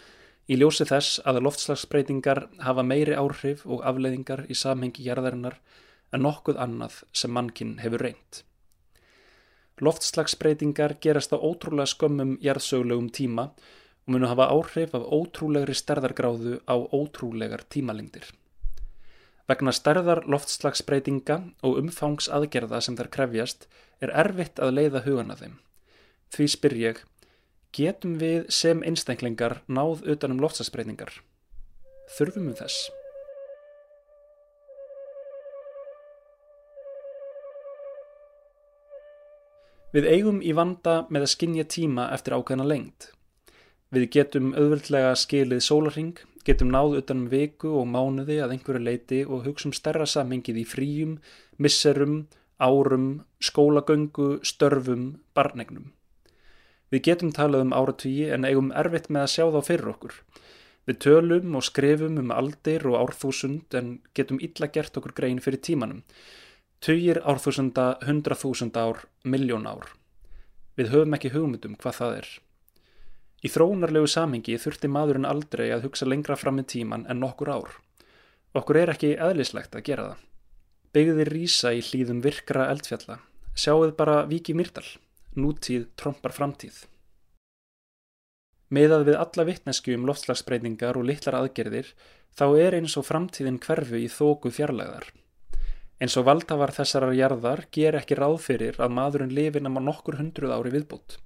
[0.46, 5.59] í ljósi þess að loftslagsbreytingar hafa meiri áhrif og afleiðingar í samhengi jarðarinnar
[6.12, 8.44] en nokkuð annað sem mannkinn hefur reynd.
[9.85, 16.77] Loftslagsbreytingar gerast á ótrúlega skömmum jarðsögulegum tíma og munu hafa áhrif af ótrúlegri stærðargráðu á
[16.77, 18.27] ótrúlegar tímalengdir.
[19.49, 23.69] Vegna stærðar loftslagsbreytinga og umfangs aðgerða sem þær krefjast
[24.05, 25.57] er erfitt að leiða hugana þeim.
[26.35, 27.03] Því spyr ég,
[27.73, 31.23] getum við sem einstaklingar náð utanum loftslagsbreytingar?
[32.19, 32.98] Þurfum við þess?
[39.88, 43.07] Við eigum í vanda með að skinja tíma eftir ákveðna lengt.
[43.88, 49.46] Við getum auðvöldlega skilið sólarring, getum náð utanum viku og mánuði að einhverju leiti og
[49.46, 51.14] hugsa um stærra samhengið í fríum,
[51.57, 52.27] misserum,
[52.61, 55.94] árum, skólagöngu, störfum, barnegnum.
[56.92, 60.18] Við getum talað um áratvíi en eigum erfitt með að sjá þá fyrir okkur.
[60.88, 65.64] Við tölum og skrifum um aldir og árþúsund en getum illa gert okkur grein fyrir
[65.64, 66.05] tímanum.
[66.79, 69.88] Tugir árþúsunda, hundraþúsund ár, miljón ár.
[70.79, 72.29] Við höfum ekki hugmyndum hvað það er.
[73.43, 77.75] Í þróunarlegu samhengi þurfti maðurinn aldrei að hugsa lengra fram með tíman en nokkur ár.
[78.55, 80.23] Okkur er ekki eðlislegt að gera það.
[80.95, 83.19] Begðir rýsa í hlýðum virkra eldfjalla.
[83.59, 84.87] Sjáuð bara viki myrdal.
[85.35, 86.85] Nútíð trompar framtíð.
[88.71, 91.91] Meðað við alla vittnesku um loftslagsbreytingar og litlar aðgerðir
[92.38, 95.11] þá er eins og framtíðin hverfu í þóku fjarlæðar.
[95.99, 100.53] Eins og valdhafar þessarar jarðar ger ekki ráð fyrir að maðurinn lifi nama nokkur hundruð
[100.55, 101.17] ári viðbútt.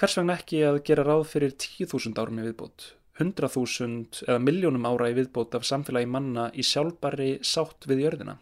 [0.00, 2.86] Hvers vegna ekki að gera ráð fyrir 10.000 árum í viðbót,
[3.20, 8.38] 100.000 eða miljónum ára í viðbót af samfélagi manna í sjálfbari sátt við jörðina?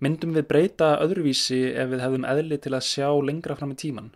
[0.00, 4.10] Myndum við breyta öðruvísi ef við hefðum eðli til að sjá lengra fram í tíman?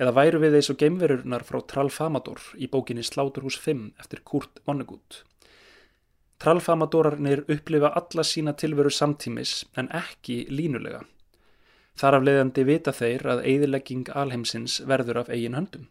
[0.00, 5.20] Eða væru við eins og geimverurnar frá Tralfamador í bókinni Sláturhús 5 eftir Kurt Vonnegut?
[6.44, 10.98] Tralfamadorarnir upplifa alla sína tilveru samtímis en ekki línulega.
[11.96, 15.86] Þar af leiðandi vita þeir að eigðilegging alheimsins verður af eigin höndum.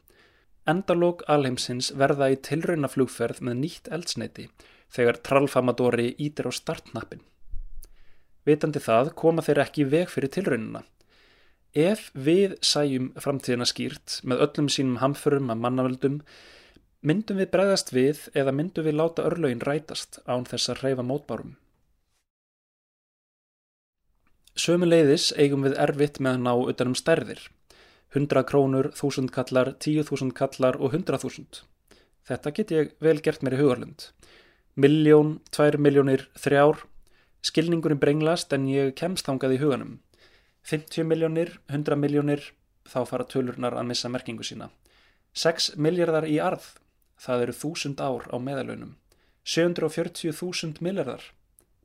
[0.70, 4.46] Endalók alheimsins verða í tilraunaflugferð með nýtt eldsneiti
[4.94, 7.26] þegar trallfamadori ítir á startnappin.
[8.46, 10.84] Vitandi það koma þeir ekki veg fyrir tilraunina.
[11.74, 16.22] Ef við sæjum framtíðina skýrt með öllum sínum hamförum að mannavöldum,
[17.04, 21.58] myndum við bregðast við eða myndum við láta örlögin rætast án þess að reyfa mótbárum.
[24.56, 27.42] Sömuleiðis eigum við erfitt með að ná utanum stærðir.
[28.14, 31.64] 100 krónur, 1000 kallar, 10.000 kallar og 100.000.
[32.30, 34.06] Þetta get ég vel gert mér í hugarlund.
[34.80, 36.62] Miljón, 2 miljónir, 3,
[37.44, 39.98] skilningurinn brenglast en ég kemst þangað í huganum.
[40.70, 42.46] 50 miljónir, 100 miljónir,
[42.88, 44.70] þá fara tölurnar að missa merkingu sína.
[45.34, 46.70] 6 miljardar í arð,
[47.24, 48.98] það eru 1000 ár á meðalönum.
[49.46, 51.24] 740.000 miljardar,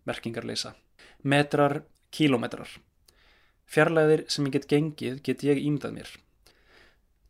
[0.06, 0.74] merkingarleisa.
[1.22, 2.68] Metrar, Kílómetrar.
[3.68, 6.12] Fjarlæðir sem ég get gengið get ég ímdað mér.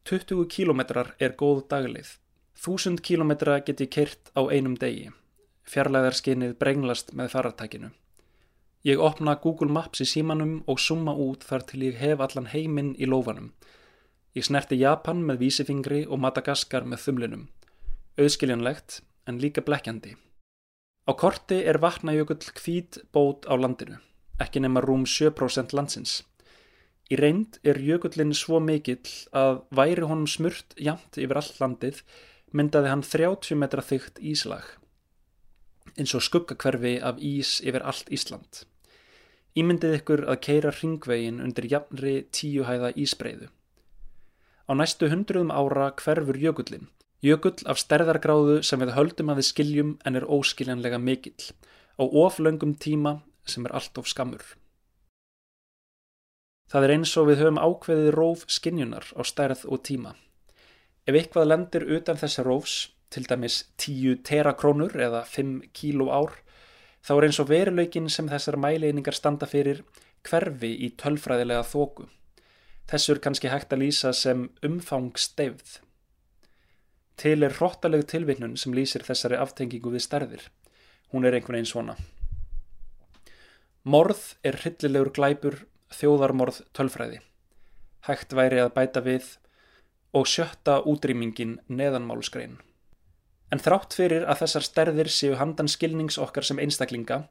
[0.07, 2.12] 20 kílómetrar er góð dagleið.
[2.55, 5.11] 1000 kílómetra get ég kert á einum degi.
[5.66, 7.90] Fjarlæðarskinnið brenglast með farartækinu.
[8.87, 12.94] Ég opna Google Maps í símanum og summa út þar til ég hef allan heiminn
[12.94, 13.51] í lófanum.
[14.38, 17.49] Ég snerti Japan með vísifingri og Madagaskar með þumlinum.
[18.18, 19.00] Auðskiljanlegt
[19.31, 20.16] en líka blekkjandi.
[21.09, 24.02] Á korti er vatnajökull kvít bót á landinu
[24.42, 26.22] ekki nema rúm 7% landsins.
[27.09, 32.02] Í reynd er jökullin svo mikill að væri honum smurt jamt yfir all landið
[32.52, 34.64] myndaði hann 30 metra þygt íslag,
[35.96, 38.64] eins og skuggakverfi af ís yfir allt Ísland.
[39.59, 43.48] Ímyndið ykkur að keira ringvegin undir jafnri tíuhæða ísbreyðu.
[44.68, 46.88] Á næstu hundruðum ára hverfur jökullin,
[47.24, 51.50] jökull af stærðargráðu sem við höldum að við skiljum en er óskiljanlega mikill.
[51.98, 54.44] Á oflöngum tíma sem er allt of skammur.
[56.68, 60.12] Það er eins og við höfum ákveðið róf skinjunar á stærð og tíma.
[61.09, 62.76] Ef eitthvað lendir utan þessa rófs
[63.09, 66.37] til dæmis 10 terakrónur eða 5 kíló ár,
[67.00, 69.81] þá er eins og veruleikin sem þessar mæleiningar standa fyrir
[70.28, 72.04] hverfi í tölfræðilega þóku.
[72.88, 75.78] Þessu er kannski hægt að lýsa sem umfangsteyfð.
[77.18, 80.44] Til er hróttaleg tilvinnun sem lýsir þessari aftengingu við stærðir.
[81.11, 81.96] Hún er einhvern veginn svona.
[83.83, 85.57] Morð er hryllilegur glæpur,
[85.98, 87.18] þjóðarmorð tölfræði.
[88.07, 89.33] Hægt væri að bæta við
[90.14, 92.59] og sjötta útrýmingin neðanmálskrein.
[93.50, 97.22] En þrátt fyrir að þessar stærðir séu handan skilnings okkar sem einstaklinga,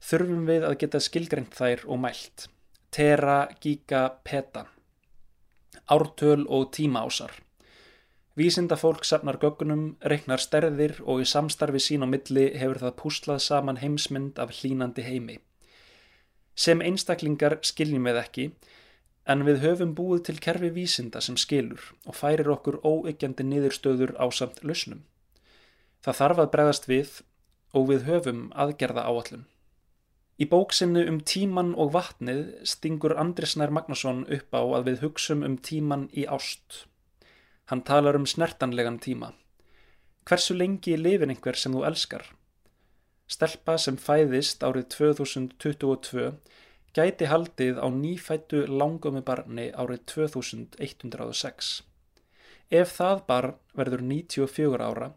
[0.00, 2.46] þurfum við að geta skilgreynd þær og mælt.
[2.94, 4.64] Tera, giga, peta.
[5.90, 7.34] Ártöl og tímaásar.
[8.38, 13.40] Vísinda fólk safnar göggunum, reiknar stærðir og í samstarfi sín á milli hefur það púslað
[13.42, 15.40] saman heimsmynd af hlínandi heimi.
[16.54, 18.44] Sem einstaklingar skiljum við ekki,
[19.26, 24.30] en við höfum búið til kerfi vísinda sem skilur og færir okkur óyggjandi niðurstöður á
[24.30, 25.02] samt lausnum.
[26.06, 27.10] Það þarf að bregðast við
[27.74, 29.42] og við höfum aðgerða áallum.
[30.38, 35.58] Í bóksinnu um tíman og vatnið stingur Andrisnær Magnusson upp á að við hugsum um
[35.58, 36.84] tíman í ást.
[37.68, 39.34] Hann talar um snertanlegan tíma.
[40.24, 42.24] Hversu lengi lifin einhver sem þú elskar?
[43.28, 46.30] Stelpa sem fæðist árið 2022
[46.96, 51.72] gæti haldið á nýfættu langömi barni árið 2106.
[52.72, 55.12] Ef það barn verður 94 ára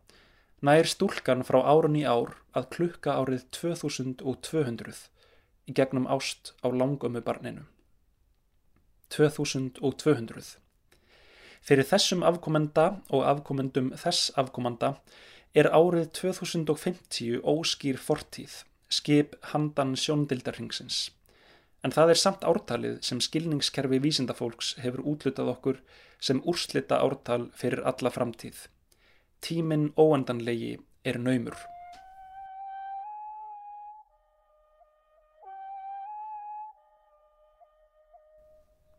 [0.61, 4.99] nær stúlkan frá árun í ár að klukka árið 2200
[5.65, 7.63] í gegnum ást á langömu barninu.
[9.09, 10.59] 2200.
[11.61, 14.95] Fyrir þessum afkomenda og afkomendum þess afkomenda
[15.53, 21.09] er árið 2050 óskýr fortíð, skip handan sjóndildarhingsins.
[21.85, 25.81] En það er samt ártalið sem skilningskerfi vísindafólks hefur útlutað okkur
[26.21, 28.67] sem úrslita ártal fyrir alla framtíð.
[29.41, 31.57] Tíminn óendanlegi er naumur.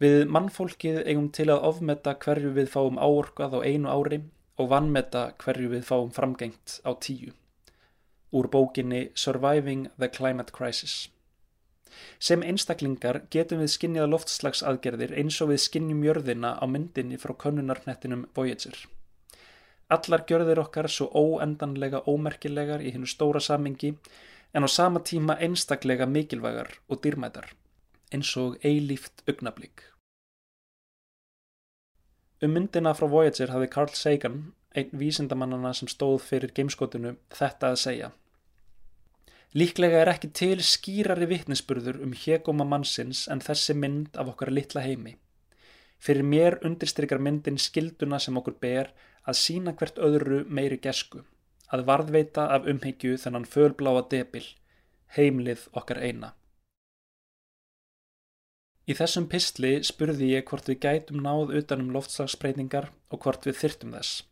[0.03, 4.17] Við mannfólkið eigum til að ofmeta hverju við fáum áorkað á einu ári
[4.59, 7.31] og vannmeta hverju við fáum framgengt á tíu.
[8.35, 11.12] Úr bókinni Surviving the Climate Crisis.
[12.19, 18.27] Sem einstaklingar getum við skinnið loftslagsaðgerðir eins og við skinnjum jörðina á myndinni frá konunarnettinum
[18.35, 18.75] Voyager.
[19.87, 23.95] Allar gjörðir okkar svo óendanlega ómerkilegar í hennu stóra samingi
[24.51, 27.55] en á sama tíma einstaklega mikilvægar og dýrmætar,
[28.11, 29.91] eins og eilíft augnablík.
[32.42, 34.38] Um myndina frá Voyager hafði Carl Sagan,
[34.74, 38.09] einn vísindamannana sem stóð fyrir gameskotinu, þetta að segja.
[39.55, 44.83] Líklega er ekki til skýrari vittnesburður um hegóma mannsins en þessi mynd af okkar litla
[44.83, 45.14] heimi.
[46.02, 48.90] Fyrir mér undirstrykar myndin skilduna sem okkur ber
[49.22, 51.22] að sína hvert öðru meiri gesku,
[51.70, 54.48] að varðveita af umhyggju þennan fölbláa debil,
[55.14, 56.35] heimlið okkar eina.
[58.83, 63.92] Í þessum pistli spurði ég hvort við gætum náð utanum loftslagsbreytingar og hvort við þyrtum
[63.95, 64.25] þess.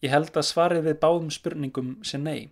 [0.00, 2.48] Ég held að svarið við báðum spurningum sé nei.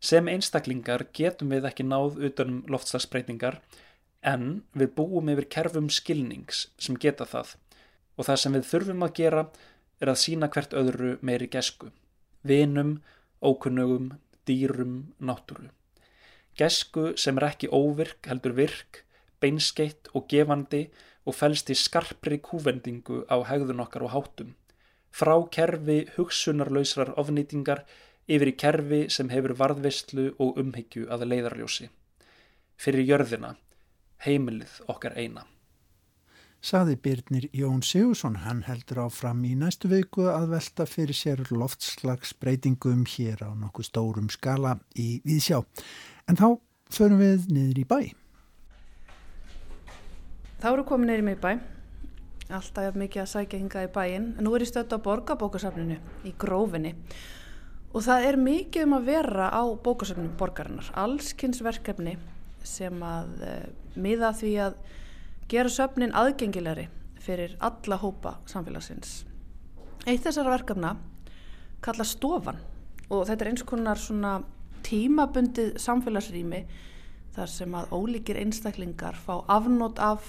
[0.00, 3.60] Sem einstaklingar getum við ekki náð utanum loftslagsbreytingar
[4.26, 7.56] en við búum yfir kerfum skilnings sem geta það
[8.18, 9.44] og það sem við þurfum að gera
[10.02, 11.90] er að sína hvert öðru meiri gesku,
[12.42, 12.98] vinum,
[13.42, 14.12] ókunnugum,
[14.46, 15.70] dýrum, náttúru.
[16.58, 19.04] Gesku sem er ekki óvirk heldur virk,
[19.42, 20.86] beinskeitt og gefandi
[21.28, 24.54] og fælst í skarpri kúvendingu á hegðun okkar og hátum.
[25.12, 27.84] Frá kerfi hugsunarlausrar ofnýtingar
[28.28, 31.88] yfir í kerfi sem hefur varðvistlu og umhyggju að leiðarljósi.
[32.78, 33.54] Fyrir jörðina,
[34.24, 35.48] heimilið okkar eina
[36.64, 38.40] saði Byrnir Jón Sigursson.
[38.42, 44.30] Hann heldur áfram í næstu viku að velta fyrir sér loftslagsbreytingum hér á nokkuð stórum
[44.32, 45.62] skala í Víðsjá.
[46.28, 46.58] En þá
[46.90, 48.00] förum við niður í bæ.
[50.58, 51.50] Þá eru komið niður í mig bæ.
[52.48, 54.24] Alltaf mikið að sækja hingað í bæin.
[54.34, 56.96] En nú er ég stödd á borgarbókasafninu í grófinni.
[57.94, 60.88] Og það er mikið um að vera á bókasafninu borgarinnar.
[60.98, 62.16] Allskynnsverkefni
[62.66, 63.62] sem að uh,
[64.02, 64.80] miða því að
[65.48, 66.88] gera söfnin aðgengilegri
[67.22, 69.22] fyrir alla hópa samfélagsins.
[70.08, 70.96] Eitt þessara verkefna
[71.86, 72.58] kalla stofan
[73.08, 74.40] og þetta er eins konar svona
[74.86, 76.64] tímabundið samfélagsrými
[77.38, 80.26] þar sem að ólíkir einstaklingar fá afnót af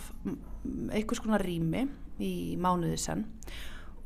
[0.94, 1.88] einhvers konar rými
[2.22, 3.26] í mánuði senn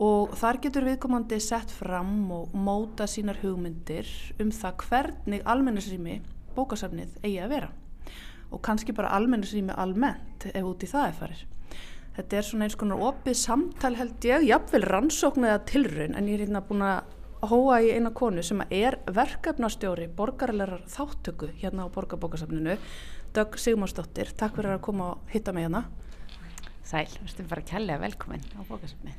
[0.03, 4.09] og þar getur viðkomandi sett fram og móta sínar hugmyndir
[4.41, 6.19] um það hvernig almennisrými
[6.55, 7.71] bókasafnið eigi að vera
[8.53, 11.43] og kannski bara almennisrými almennt ef út í það er farir.
[12.13, 16.37] Þetta er svona eins konar opið samtal held ég, jáfnvel rannsókn eða tilraun en ég
[16.37, 17.15] er hérna búin að
[17.51, 22.77] hóa í eina konu sem er verkefnastjóri borgarlegar þáttöku hérna á borgarbókasafninu.
[23.33, 25.85] Dögg Sigmarsdóttir, takk fyrir að koma og hitta mig hérna.
[26.83, 29.13] Sæl, við stum bara að kella velkominn á bókasafni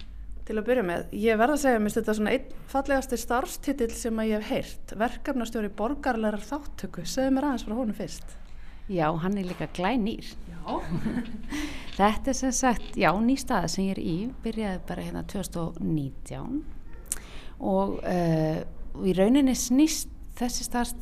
[0.44, 3.94] Til að byrja með, ég verða að segja mér þetta er svona einn fallegasti starfstitill
[3.96, 4.94] sem að ég hef heyrt.
[5.00, 8.34] Verkefnastjóri borgarlegar þáttöku segðu mér aðeins frá honum fyrst.
[8.92, 10.28] Já, hann er líka glænýr.
[11.96, 16.73] Þetta er sem sagt, já, ný staða sem ég er í byrjaði bara hérna 2019
[17.61, 18.61] og uh,
[19.05, 20.94] í rauninni snýst þessi starf,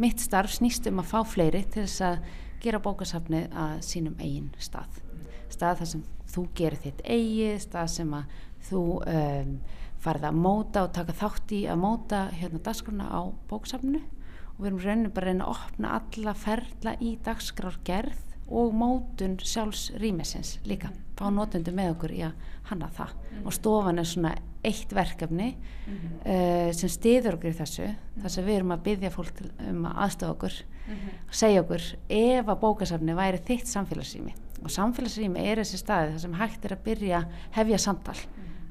[0.00, 2.24] mitt starf snýst um að fá fleiri til þess að
[2.62, 5.00] gera bókasafnið að sínum eigin stað.
[5.52, 6.02] Stað þar sem
[6.32, 8.36] þú gerir þitt eigið, stað sem að
[8.68, 9.54] þú um,
[10.02, 14.68] farið að móta og taka þátt í að móta hérna dagskrona á bókasafninu og við
[14.70, 20.56] erum rauninni bara að reyna að opna alla ferla í dagskrárgerð og mótun sjálfs rýmisins
[20.68, 23.44] líka, fá notendur með okkur í að hanna það mm.
[23.46, 26.18] og stofan er svona eitt verkefni mm -hmm.
[26.26, 28.22] uh, sem stiður okkur í þessu mm -hmm.
[28.22, 31.10] þess að við erum að byggja fólk til, um að aðstofa okkur -hmm.
[31.28, 36.20] og segja okkur ef að bókasafni væri þitt samfélagsrými og samfélagsrými er þessi staði þar
[36.20, 38.18] sem hægt er að byrja hefja samtal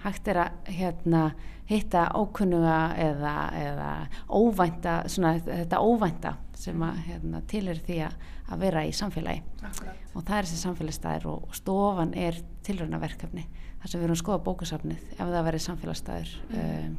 [0.04, 1.32] hægt er að hérna,
[1.66, 8.14] hitta ókunnuga eða, eða óvænta svona, þetta óvænta sem að hérna, til er því að
[8.52, 10.00] að vera í samfélagi Akkurat.
[10.14, 13.46] og það er þessi samfélagsstæðir og stofan er tilrönaverkefni
[13.82, 16.62] þar sem við erum að skoða bókasafnið ef það verið samfélagsstæðir mm.
[16.62, 16.98] um.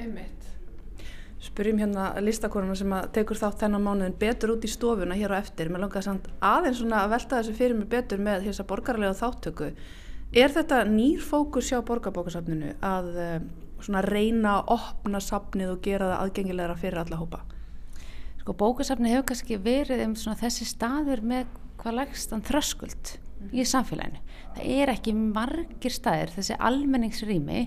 [0.00, 0.48] Einmitt
[1.40, 5.40] Spurjum hérna listakoruna sem að tekur þátt þennan mánuðin betur út í stofuna hér á
[5.40, 8.70] eftir mér langar samt aðeins svona að velta þessu fyrir mig betur með þess að
[8.74, 9.70] borgarlega þáttöku
[10.30, 13.48] Er þetta nýr fókus hjá borgarbókasafninu að um,
[13.82, 17.40] svona reyna að opna safnið og gera það aðgengilegra fyrir alla hópa?
[18.40, 21.50] sko bókasafni hefur kannski verið um þessi staður með
[21.80, 23.29] hvað lagstan þröskuld mm.
[23.52, 24.20] Í samfélaginu.
[24.56, 27.62] Það er ekki margir staðir, þessi almenningsrými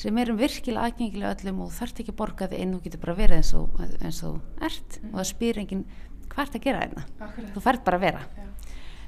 [0.00, 3.16] sem erum virkilega aðgengilega öllum og þarf ekki að borga þig inn og getur bara
[3.18, 5.10] verið eins og, eins og ert mm.
[5.10, 5.82] og það spyr enginn
[6.30, 7.28] hvert að gera þetta.
[7.54, 8.22] Þú færð bara að vera.
[8.38, 8.46] Ja.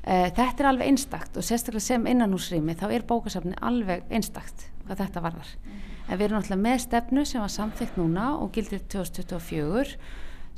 [0.02, 5.04] Uh, þetta er alveg einstakt og sérstaklega sem innanúsrými þá er bókasafni alveg einstakt hvað
[5.04, 5.52] þetta varðar.
[5.62, 5.78] Mm.
[6.02, 9.94] En við erum náttúrulega með stefnu sem var samþygt núna og gildir 2024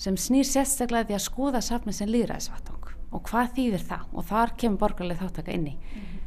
[0.00, 2.83] sem snýr sérstaklega því að skoða safni sem líðræðisvættung
[3.14, 4.04] og hvað þýðir það?
[4.12, 6.20] Og þar kemur borgarlega þáttaka inni mm -hmm.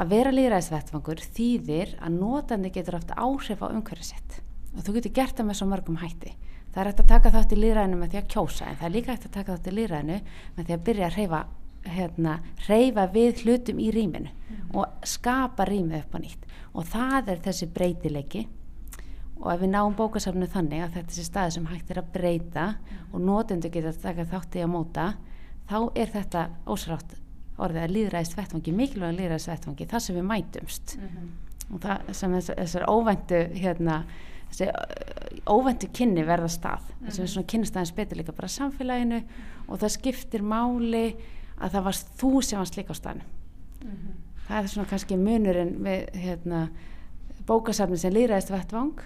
[0.00, 4.42] að vera líðræðisvættvangur þýðir að notandi getur haft áhrif á umhverju sitt.
[4.76, 6.36] Og þú getur gert það með svo mörgum hætti.
[6.72, 8.94] Það er hægt að taka þátt í líðræðinu með því að kjósa en það er
[8.96, 10.20] líka hægt að taka þátt í líðræðinu
[10.56, 11.40] með því að byrja að reyfa
[11.82, 12.38] hérna,
[12.68, 14.76] reyfa við hlutum í rýminu mm -hmm.
[14.78, 16.42] og skapa rýmið upp á nýtt.
[16.74, 18.48] Og það er þessi breytileiki.
[19.42, 22.74] Og ef við náum bókasafnu þannig að þetta sé staði sem hægt er að breyta
[23.12, 25.14] og notendu geta taka þátti að móta
[25.70, 27.16] þá er þetta ósrátt
[27.62, 31.74] orðið að líðræðist vettfangi, mikilvæg líðræðist vettfangi þar sem við mætumst mm -hmm.
[31.74, 33.98] og það sem þess, þessar óvæntu hérna,
[34.50, 34.70] þessi
[35.46, 37.06] óvæntu kynni verða stað mm -hmm.
[37.06, 39.22] þess að svona kynstæðin spetur líka bara samfélaginu
[39.68, 41.16] og það skiptir máli
[41.58, 43.24] að það varst þú sem varst líka á staðinu
[43.84, 44.14] mm -hmm.
[44.48, 46.68] það er svona kannski munurinn við hérna,
[47.46, 49.00] bókasafni sem líðræðist vettvang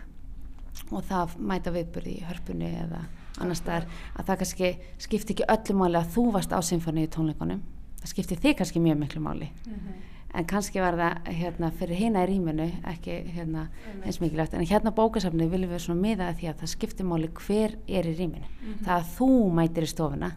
[0.90, 3.04] og það mæta viðbyrði í hörpunni eða
[3.41, 7.62] annars staðar að það kannski skipti ekki öllu máli að þú varst á symfóníu tónleikonum
[8.01, 9.95] það skipti þig kannski mjög miklu máli mm -hmm.
[10.34, 13.68] en kannski var það hérna, fyrir hina í rýminu ekki hérna,
[14.05, 17.78] eins mikilvægt en hérna bókasafni viljum við svona miða því að það skipti máli hver
[17.89, 18.84] er í rýminu mm -hmm.
[18.84, 20.32] það að þú mætir í stofuna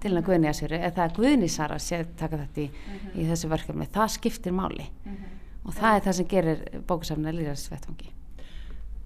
[0.00, 2.96] til að Guðni að sér eða það að Guðni Sara sé taka þetta í, mm
[2.96, 3.20] -hmm.
[3.20, 5.14] í þessu verkefni það skiptir máli mhm.
[5.64, 8.12] og það er það sem gerir bókasafni að líra þessu vettfangi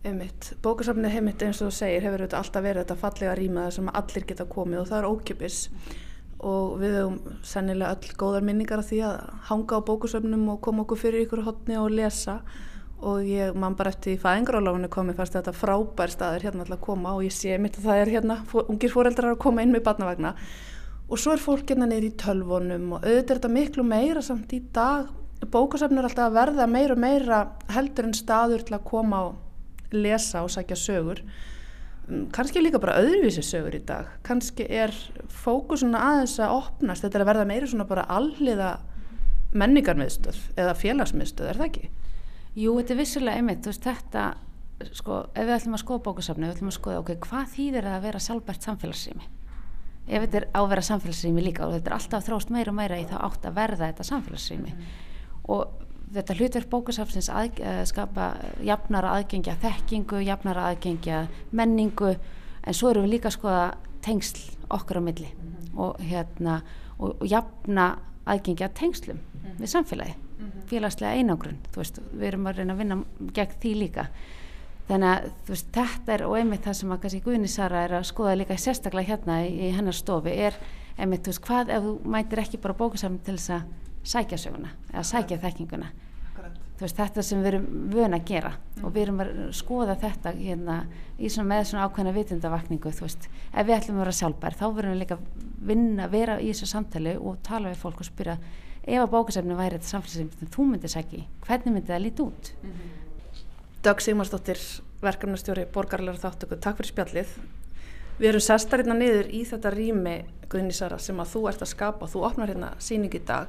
[0.00, 0.54] Einmitt.
[0.64, 4.46] Bókasafnið heimitt eins og þú segir hefur alltaf verið þetta fallega rýmaða sem allir geta
[4.48, 5.56] komið og það er ókipis
[6.40, 9.18] og við hefum sennilega öll góðar minningar af því að
[9.50, 12.38] hanga á bókasafnum og koma okkur fyrir ykkur hodni og lesa.
[13.04, 16.86] Og ég man bara eftir í fæðingarálagunni komið fast þetta frábær staður hérna alltaf að
[16.88, 19.84] koma og ég sé mitt að það er hérna ungir fóreldrar að koma inn með
[19.90, 20.32] barnavagna.
[21.12, 24.56] Og svo er fólk hérna neyri í tölvunum og auðvitað er þetta miklu meira samt
[24.56, 25.12] í dag.
[25.44, 27.44] Bókasafnir er alltaf að verða meira og meira
[27.76, 29.49] heldur en staður til að koma á
[29.94, 31.22] lesa og sækja sögur
[32.08, 34.94] mm, kannski líka bara öðruvísi sögur í dag kannski er
[35.42, 38.76] fókusun aðeins að opnast, þetta er að verða meiri svona bara alliða
[39.50, 41.90] menningarmiðstöð eða félagsmiðstöð, er það ekki?
[42.58, 44.24] Jú, þetta er vissulega einmitt, þú veist þetta
[44.96, 47.96] sko, ef við ætlum að skoða bókusafni við ætlum að skoða, ok, hvað þýðir það
[47.96, 49.28] að vera sjálfbært samfélagsrými?
[50.10, 52.78] Ef þetta er á að vera samfélagsrými líka og þetta er alltaf þróst meira og
[52.78, 54.88] meira í þá átt að verða þetta samfélagsrými mm.
[55.54, 55.79] og
[56.14, 58.30] þetta hlutverk bókasafnsins að, að eh, skapa
[58.66, 61.24] jafnara aðgengja þekkingu, jafnara aðgengja
[61.56, 62.16] menningu,
[62.60, 63.66] en svo erum við líka að skoða
[64.04, 65.78] tengsl okkar á milli mm -hmm.
[65.84, 66.60] og hérna
[66.98, 69.60] og, og jafna aðgengja tengslum mm -hmm.
[69.60, 70.66] við samfélagi, mm -hmm.
[70.66, 74.06] félagslega einangrun þú veist, við erum að reyna að vinna gegn því líka
[74.88, 78.04] þannig að veist, þetta er og einmitt það sem að kannski Guðni Sara er að
[78.04, 80.54] skoða líka sérstaklega hérna í, í hennar stofi er
[80.98, 83.62] einmitt, þú veist, hvað ef þú mætir ekki bara bókasafn til þess að
[84.02, 85.90] sækja söguna eða sækja þekkinguna.
[86.80, 88.84] Veist, þetta sem við erum vöna að gera mm.
[88.86, 90.76] og við erum að skoða þetta hérna,
[91.26, 95.18] svona, með svona ákveðna vitundavakningu ef við ætlum að vera sjálfbær þá verðum við líka
[95.68, 98.38] vinna, vera í þessu samtali og tala við fólk og spyrja
[98.80, 102.52] ef að bókasafni væri þetta samfélagsefni sem þú myndir sækja hvernig myndir það líti út?
[102.62, 102.96] Mm -hmm.
[103.82, 104.58] Dag Sigmarsdóttir
[105.02, 107.28] verkefnastjóri borgarlegar þáttöku, takk fyrir spjallið.
[108.20, 112.06] Við erum sestar hérna niður í þetta rými Guðnísara sem að þú ert að skapa
[112.06, 113.46] þú opnar hérna síning í dag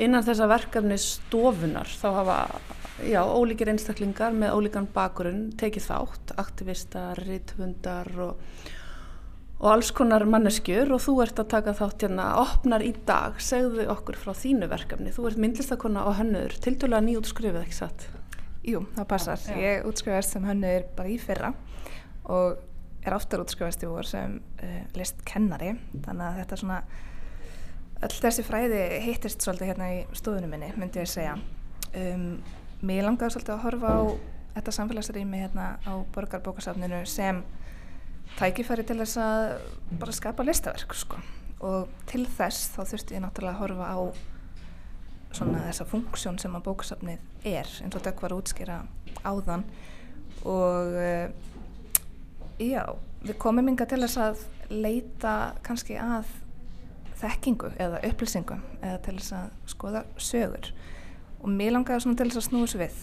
[0.00, 2.36] innan þessa verkefni stofunar þá hafa
[3.08, 8.40] já, ólíkir einstaklingar með ólíkan bakurinn tekið þátt, aktivistar, rithundar og,
[9.60, 13.86] og alls konar manneskjur og þú ert að taka þátt hérna, opnar í dag, segðu
[13.92, 18.08] okkur frá þínu verkefni, þú ert myndlistakonna og hönnur, tildulega nýjútskrifuð ekki satt?
[18.62, 19.58] Jú, það passar, já.
[19.58, 21.50] ég útskrifast sem hönnur bara í fyrra
[22.30, 22.60] og
[23.02, 25.74] er oftar útskrifast í vor sem uh, listkennari,
[26.04, 26.82] þannig að þetta er svona
[28.02, 31.34] Öll þessi fræði hittist svolítið hérna í stofunum minni, myndi ég að segja.
[31.94, 32.24] Um,
[32.82, 34.00] mér langaði svolítið að horfa á
[34.56, 37.38] þetta samfélagsrými hérna á borgarbókasafninu sem
[38.40, 39.46] tækifæri til þess að
[40.00, 41.22] bara skapa listaverk, sko.
[41.62, 43.98] Og til þess þá þurfti ég náttúrulega að horfa á
[45.32, 48.82] svona þessa funksjón sem að bókasafnið er, eins og dökk var að útskýra
[49.22, 49.62] áðan.
[50.42, 51.30] Og uh,
[52.58, 52.82] já,
[53.22, 54.42] við komum yngar til þess að
[54.72, 56.26] leita kannski að
[57.22, 60.70] þekkingu eða upplýsingum eða til þess að skoða sögur
[61.40, 63.00] og mér langaði svona til þess að snúi svo við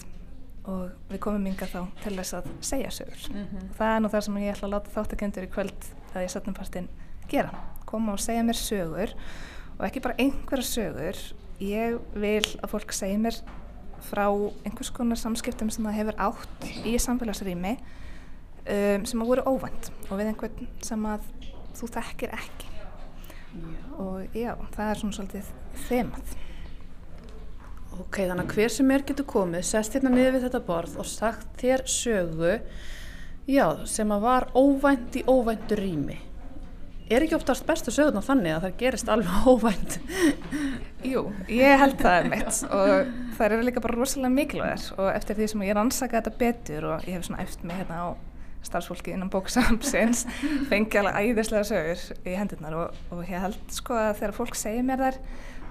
[0.70, 3.68] og við komum yngar þá til þess að segja sögur mm -hmm.
[3.78, 6.54] það er nú það sem ég ætla að láta þáttakendur í kvöld að ég setnum
[6.54, 6.88] partinn
[7.28, 7.50] gera
[7.86, 9.14] koma og segja mér sögur
[9.78, 11.16] og ekki bara einhverja sögur
[11.60, 13.36] ég vil að fólk segja mér
[14.00, 14.26] frá
[14.64, 20.16] einhvers konar samskiptum sem það hefur átt í samfélagsrými um, sem að voru óvænt og
[20.18, 21.26] við einhvern sem að
[21.76, 22.69] þú þekkir ekki.
[24.00, 25.50] Og já, það er svona svolítið
[25.88, 26.32] þemað.
[28.00, 31.08] Ok, þannig að hver sem er getur komið sest hérna niður við þetta borð og
[31.10, 32.56] sagt þér sögu
[33.50, 36.20] já, sem að var óvænt í óvæntu rými.
[37.10, 39.98] Er ekki oftast bestu sögurna þannig að það gerist alveg óvænt?
[41.10, 42.90] Jú, ég held það er mitt og
[43.36, 46.90] það eru líka bara rosalega mikilvægur og eftir því sem ég er ansakað þetta betur
[46.92, 48.29] og ég hef svona eftir mig hérna á
[48.66, 50.26] starfsfólki innan bóksamsins
[50.70, 54.86] fengi alveg æðislega sögur í hendurnar og, og ég held sko að þegar fólk segir
[54.86, 55.20] mér þar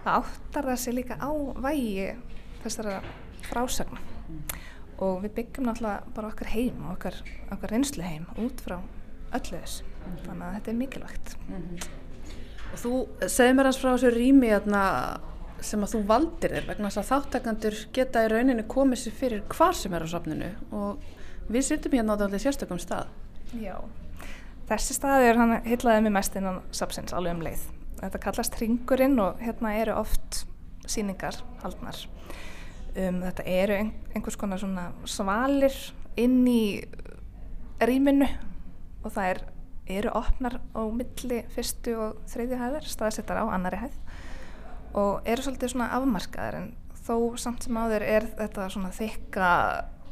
[0.04, 2.08] það áttar það sig líka á vægi
[2.64, 3.00] þessara
[3.50, 4.02] frásagna.
[5.00, 7.20] Og við byggjum náttúrulega bara okkar heim og okkar,
[7.54, 8.80] okkar reynslu heim út frá
[9.36, 9.84] öllu þess
[10.26, 11.34] þannig að þetta er mikilvægt.
[11.48, 11.88] Mm -hmm.
[12.70, 12.94] Og þú
[13.28, 14.84] segir mér hans frá þessu rými hérna,
[15.62, 19.44] sem að þú valdir þér vegna þess að þáttakandur geta í rauninni komið sér fyrir
[19.48, 21.00] hvar sem er á safninu og
[21.50, 23.10] Við sittum hérna á þetta sérstökum stað.
[23.58, 23.76] Já,
[24.70, 27.64] þessi staður hann hillaði mig mest innan sapsins alveg um leið.
[28.00, 30.44] Þetta kallast Ringurinn og hérna eru oft
[30.90, 31.98] síningar haldnar.
[32.94, 35.76] Um, þetta eru ein, einhvers konar svona svalir
[36.20, 36.82] inn í
[37.82, 38.28] rýminu
[39.04, 39.42] og það er,
[40.00, 43.96] eru opnar á milli fyrstu og þreyði hæðar, staðsettar á annari hæð
[45.00, 46.68] og eru svolítið svona afmarkaðar en
[47.06, 49.50] þó samt sem áður er þetta svona þykka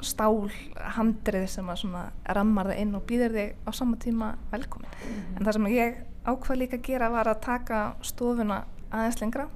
[0.06, 4.90] stálhandrið sem að rammar það inn og býðir þig á sama tíma velkomin.
[4.90, 5.38] Mm -hmm.
[5.38, 5.96] En það sem ég
[6.26, 9.50] ákvað líka að gera var að taka stofuna aðeins lengra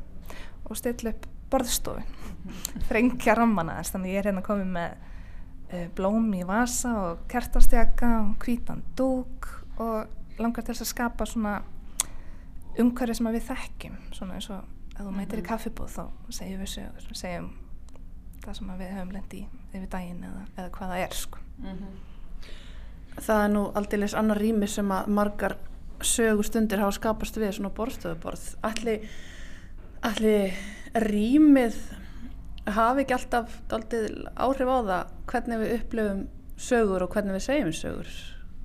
[0.66, 2.82] og stilla upp borðstofun, mm -hmm.
[2.90, 3.92] þrengja rammana þess.
[3.92, 4.92] Þannig ég er hérna komið með
[5.74, 10.08] uh, blóm í vasa og kertastjaka og hvítan dúk og
[10.40, 11.62] langar til þess að skapa svona
[12.80, 14.64] umhverfi sem við þekkjum, svona eins og
[14.96, 15.50] ef þú mætir í mhm.
[15.50, 16.68] kaffibóð þá segjum við
[17.14, 17.52] segjum
[18.46, 21.40] það sem við höfum lendi yfir daginn eða, eða hvað það er sko.
[21.58, 22.00] mm -hmm.
[23.12, 25.58] Það er nú aldeilis annar rými sem að margar
[26.02, 29.10] sögustundir hafa skapast við svona borðstöðuborð allir
[30.02, 30.54] allir
[30.96, 31.76] rýmið
[32.66, 36.28] hafi ekki alltaf aldrei áhrif á það hvernig við upplöfum
[36.58, 38.12] sögur og hvernig við segjum sögur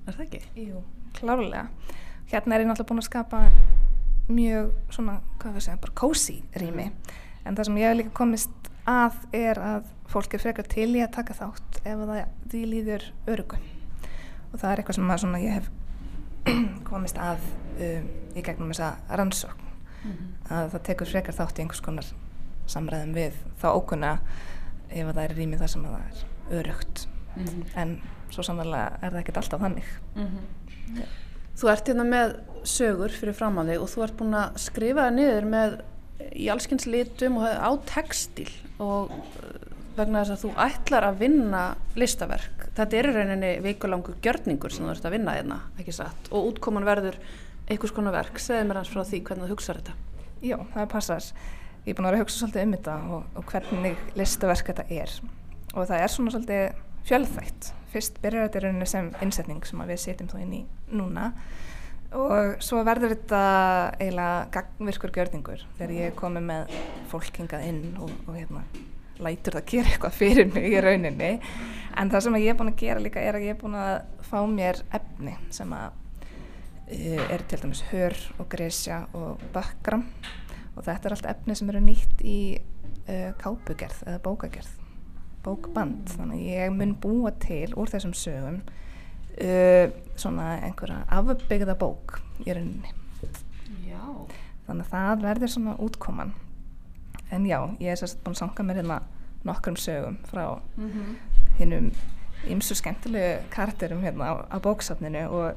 [0.07, 0.41] er það ekki?
[0.55, 0.83] Jú,
[1.17, 1.67] klárlega
[2.31, 3.43] hérna er ég náttúrulega búin að skapa
[4.27, 6.89] mjög svona, hvað við segja, bara cozy rými
[7.45, 11.01] en það sem ég hef líka komist að er að fólk er frekar til í
[11.03, 12.21] að taka þátt ef það
[12.51, 13.65] því líður örugum
[14.53, 15.69] og það er eitthvað sem að, ég hef
[16.89, 17.43] komist að
[17.83, 18.07] um,
[18.37, 20.31] í gegnum þessa rannsókn mm -hmm.
[20.49, 22.11] að það tekur frekar þátt í einhvers konar
[22.67, 24.13] samræðum við þá ókunna
[24.89, 27.63] ef það er rýmið það sem að það er örugt mm -hmm.
[27.75, 30.99] en svo sannlega er það ekkert alltaf þannig mm -hmm.
[30.99, 31.05] ja.
[31.57, 35.01] Þú ert hérna með sögur fyrir fram á þig og þú ert búin að skrifa
[35.07, 35.81] það niður með
[36.33, 38.49] í allskynns litum og á textil
[38.83, 41.61] og uh, vegna þess að þú ætlar að vinna
[41.97, 42.67] listaverk.
[42.77, 46.51] Þetta er í rauninni vikulangu gjörningur sem þú ert að vinna hérna, ekki satt, og
[46.51, 47.17] útkoman verður
[47.67, 48.41] einhvers konar verk.
[48.41, 49.95] Segð mér hans frá því hvernig þú hugsaður þetta.
[50.45, 51.31] Já, það passar.
[51.87, 54.85] Ég er búin að vera að hugsa svolítið um þetta og, og hvernig listaverk þetta
[54.93, 55.15] er.
[55.73, 56.63] Og það er svona svolítið
[57.07, 57.71] fjölþægt.
[57.93, 60.61] Fyrst byrjar þetta í rauninni sem innsetning sem við setjum þá inn í
[60.93, 61.31] núna
[62.15, 63.41] og svo verður þetta
[63.99, 66.77] eiginlega gangvirkur gjörningur þegar ég er komið með
[67.11, 68.63] fólkingað inn og, og hérna
[69.23, 71.29] lætur það að gera eitthvað fyrir mig í rauninni.
[71.97, 73.93] En það sem ég er búin að gera líka er að ég er búin að
[74.27, 75.87] fá mér efni sem að
[76.93, 80.05] uh, er til dæmis hör og gresja og bakgram
[80.77, 84.75] og þetta er allt efni sem eru nýtt í uh, kápugerð eða bókagerð
[85.47, 86.11] bókband.
[86.13, 88.61] Þannig að ég mun búa til úr þessum sögum
[89.41, 92.93] uh, svona einhverja afbyggða bók í rauninni.
[93.87, 94.01] Já.
[94.67, 96.33] þannig að það verður svona útkoman.
[97.31, 99.01] En já, ég er sérst búin að sanga mér hérna
[99.47, 101.15] nokkrum sögum frá mm -hmm.
[101.59, 101.91] hinnum
[102.47, 105.53] ymsu skemmtilegu karakterum hérna á, á bóksafninu og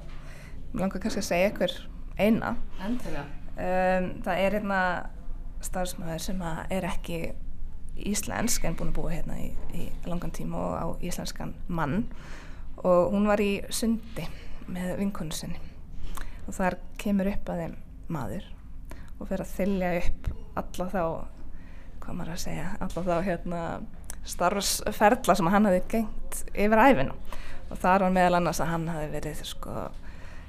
[0.74, 1.72] langar kannski að segja ykkur
[2.18, 2.56] eina.
[3.60, 5.10] Um, það er hérna
[5.60, 7.32] starfsmæður sem er ekki
[7.96, 12.06] íslensk en búin að búa hérna í, í langan tíma og á íslenskan mann
[12.86, 14.26] og hún var í sundi
[14.70, 15.60] með vinkonu sinni.
[16.46, 17.76] Og þar kemur upp að þeim
[18.10, 18.46] maður
[19.20, 21.02] og fer að þylja upp alla þá
[22.00, 23.62] hvað maður að segja alla þá hérna
[24.30, 27.14] starfsferðla sem hann hafi gengt yfir æfinu
[27.70, 29.74] og þar var meðal annars að hann hafi verið sko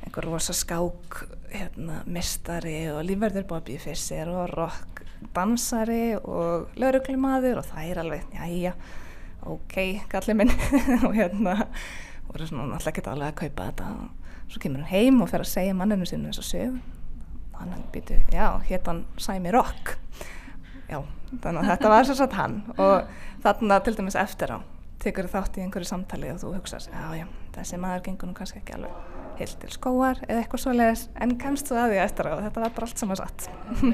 [0.02, 1.20] einhver rosa skák
[1.52, 5.04] hérna mistari og lífverður bóði fyrir sér og rock
[5.36, 8.74] dansari og lauruglumadur og það er alveg, já já
[9.48, 9.76] ok,
[10.12, 10.52] kallið minn.
[11.08, 11.56] Og hérna
[12.32, 13.92] voru svona alltaf ekki alveg að kaupa þetta.
[14.48, 16.82] Og svo kemur hann heim og fer að segja manninu sinu þess að sög
[17.62, 19.96] hann býtu, já, héttan Sæmi Rock.
[20.90, 21.02] Já,
[21.44, 22.58] þannig að þetta var svo satt hann.
[22.78, 23.12] Og
[23.44, 24.60] þarna til dæmis eftir á
[25.02, 27.24] tekur þátt í einhverju samtali og þú hugsaðs, já, já,
[27.56, 31.34] þessi maður gengur nú kannski ekki alveg heilt til skóar eða eitthvað svo leiðis en
[31.42, 32.34] kemst þú að því eftir á.
[32.44, 33.48] Þetta var bara allt saman satt.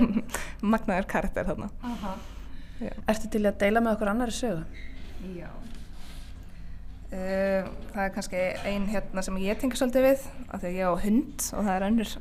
[0.74, 1.70] Magnaður karakter þarna.
[3.08, 4.84] Ertu til að deila með okkur annari sögu?
[5.38, 5.48] Já
[7.08, 10.92] Uh, það er kannski ein hérna sem ég tengi svolítið við af því að ég
[10.92, 12.14] á hund og það er önnur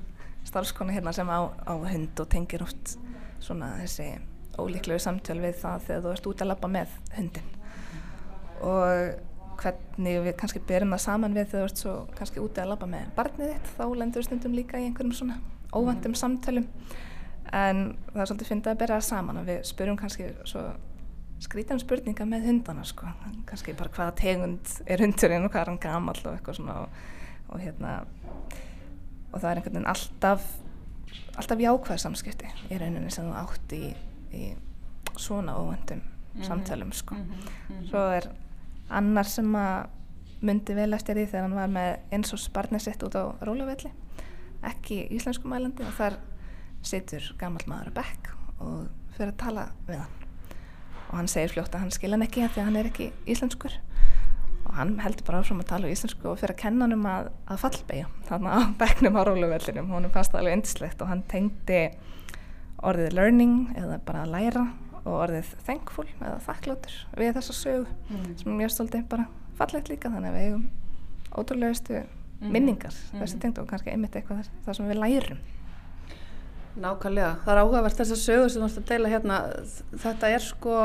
[0.47, 2.95] starfskona hérna sem á, á hund og tengir oft
[3.43, 4.13] svona þessi
[4.57, 7.51] ólíklegu samtöl við það þegar þú ert út að lappa með hundin
[8.63, 12.73] og hvernig við kannski berum það saman við þegar þú ert svo kannski úti að
[12.73, 15.41] lappa með barnið þitt þá lendur við stundum líka í einhverjum svona
[15.75, 16.67] óvandum samtölum.
[17.55, 20.63] En það er svolítið fyndið að bera það saman og við spurum kannski svo
[21.43, 23.09] skrítan spurninga með hundana sko,
[23.49, 27.01] kannski bara hvaða tegund er hundurinn og hvað er hann gamall og eitthvað svona og,
[27.49, 27.97] og hérna
[29.33, 30.47] og það er einhvern veginn alltaf
[31.37, 33.83] alltaf jákvæð samskipti í rauninni sem þú átt í,
[34.33, 34.55] í
[35.17, 36.49] svona óvöndum mm -hmm.
[36.49, 37.89] samtölum sko mm -hmm.
[37.91, 38.31] svo er
[38.89, 39.87] annar sem að
[40.41, 43.91] myndi vel eftir því þegar hann var með eins og barnið sitt út á rólavelli
[44.63, 46.13] ekki íslensku mælandi og þar
[46.83, 50.26] situr gammal maður að bekk og fyrir að tala við hann
[51.11, 53.77] og hann segir fljótt að hann skilja hann ekki því að hann er ekki íslenskur
[54.67, 57.31] og hann heldur bara áfram að tala íslensku og fyrir að kenna hann um að,
[57.47, 61.83] að fallbeja þannig að begnum á róluvellinum hann fannst það alveg endislegt og hann tengdi
[62.87, 64.67] orðið learning eða bara að læra
[65.07, 68.31] og orðið thankful eða þakkláttur við þessa sögu mm.
[68.43, 69.29] sem mjög stoltið bara
[69.59, 70.65] fallegt líka þannig að við eigum
[71.37, 72.49] ótrúlegustu mm.
[72.51, 73.21] minningar mm.
[73.23, 75.45] þessi tengdu og kannski einmitt eitthvað þar sem við lærum
[76.77, 79.39] Nákvæmlega, það er áhugavert þess að sögur sem þú ætti að deila hérna,
[80.03, 80.81] þetta er sko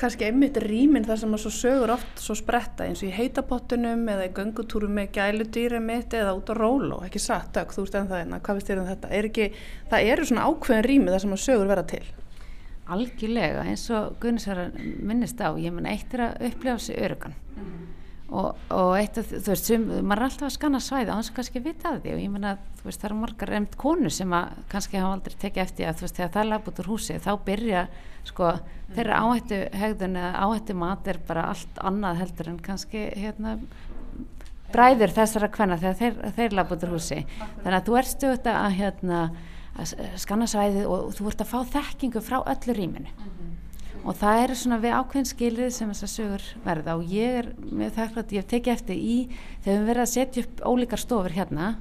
[0.00, 4.06] kannski einmitt rýminn þar sem að svo sögur oft svo spretta eins og í heitapottunum
[4.12, 7.98] eða í göngutúrum með gæludýri mitt eða út á róló, ekki satt, Dögg, þú ert
[7.98, 9.12] en það hérna, hvað finnst þér um þetta?
[9.18, 9.50] Er ekki,
[9.90, 12.02] það eru svona ákveðin rými þar sem að sögur vera til.
[12.90, 17.34] Algjörlega, eins og Gunnisvara minnist á, ég menn eitt er að upplifa sig örugan.
[17.56, 17.99] Mm -hmm
[18.30, 21.30] og, og eitt af þú veist, sem, maður er alltaf að skanna svæði á hans
[21.34, 22.14] kannski vita af því.
[22.14, 25.36] Og ég menna þú veist, það eru margar reynd konu sem að kannski hafa aldrei
[25.44, 27.84] tekið eftir að þú veist, þegar það er lagbútt úr húsi þá byrja,
[28.30, 28.80] sko, mm.
[28.96, 33.56] þeirra áhættu hegðun eða áhættu mat er bara allt annað heldur en kannski hérna
[34.70, 37.24] bræður þessara hvenna þegar þeir, þeir lagbútt úr húsi.
[37.64, 39.22] Þannig að þú ert stöðt að hérna
[39.80, 43.10] að skanna svæði og þú ert að fá þekkingu frá öllu rýminu.
[43.10, 43.49] -hmm
[44.00, 46.96] og það eru svona við ákveðin skilrið sem þessar sögur verða.
[46.96, 49.16] Og ég er með þakklátt, ég hef tekið eftir í
[49.64, 51.74] þegar við verðum að setja upp ólíkar stofur hérna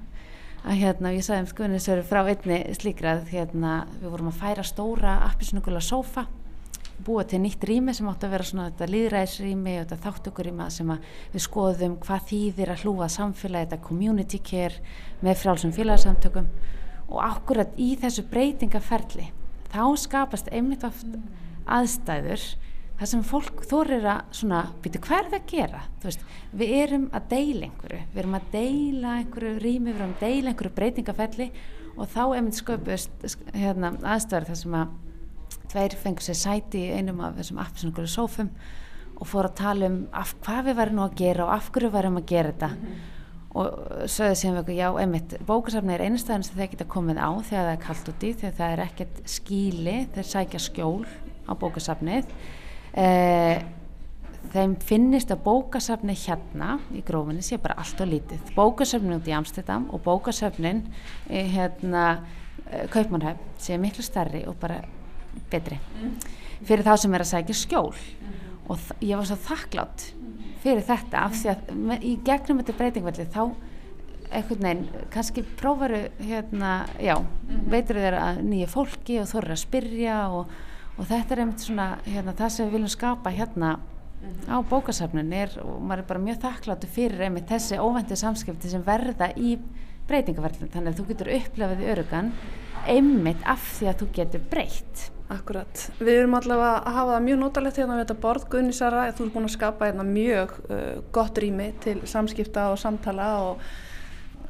[0.59, 5.15] að hérna, ég sagði um skuðinisöru frá einni slíkrað hérna, við vorum að færa stóra
[5.29, 6.25] appisnugula sofa
[7.05, 10.89] búa til nýtt rými sem átt að vera svona þetta liðræðsrými og þetta þáttökurrýma sem
[11.31, 14.81] við skoðum hvað þýðir að hlúa samfélagi, þetta community care
[15.23, 16.49] með frálsum félagsamtökum
[17.07, 19.29] og akkurat í þessu breytingaferli
[19.71, 21.07] þá skapast einmitt oft
[21.77, 22.47] aðstæður
[22.99, 25.81] það sem fólk þorir að svona, býtu hvað er það að gera?
[26.03, 27.99] Veist, við erum að deila einhverju.
[28.13, 31.47] Við erum að deila einhverju rými við erum að deila einhverju breytingafelli
[31.95, 34.97] og þá mynd sköpust hérna, aðstöður þar sem að
[35.69, 38.51] tveir fengur sér sæti í einum af þessum appsynningur sófum
[39.19, 42.19] og fór að tala um af hvað við varum að gera og af hverju varum
[42.19, 42.69] að gera þetta.
[42.73, 43.07] Mm -hmm.
[43.59, 43.67] og
[44.05, 47.71] sögðu sem við já, einmitt, bókasafni er einstæðan sem þeir geta komið á þegar það
[47.71, 51.05] er kallt úti þegar það er ekkert skíli þeir sækja skjól
[51.49, 52.29] á bókasafnið.
[52.93, 53.61] Eh,
[54.53, 58.53] þeim finnist að bókasafni hérna í grófinni sé bara allt og lítið.
[58.55, 60.85] Bókasafnin út í Amsterdam og bókasafnin
[61.29, 62.05] hérna
[62.69, 64.83] eh, Kaupmannhöfn sé miklu starri og bara
[65.51, 65.79] betri.
[66.65, 67.97] Fyrir þá sem er að sækja skjól.
[68.69, 70.11] Og ég var svo þakklátt
[70.63, 73.43] fyrir þetta af því að í gegnum þetta breytingvelli þá
[74.29, 77.15] einhvern veginn, kannski prófaru hérna, já,
[77.69, 80.51] veitur þeirra að nýja fólki og þú eru að spyrja og,
[80.99, 83.77] og þetta er einmitt svona hérna, það sem við viljum skapa hérna
[84.51, 88.83] á bókasafnun er og maður er bara mjög þakkláttu fyrir einmitt þessi óvendið samskipti sem
[88.83, 89.55] verða í
[90.09, 92.33] breytingaverðin þannig að þú getur upplefað í örugan
[92.89, 95.07] einmitt af því að þú getur breytt.
[95.29, 99.25] Akkurat, við erum allavega að hafa það mjög notalegt hérna við þetta borð Gunnisara, þú
[99.27, 100.79] ert búin að skapa hérna mjög uh,
[101.13, 103.67] gott rými til samskipta og samtala og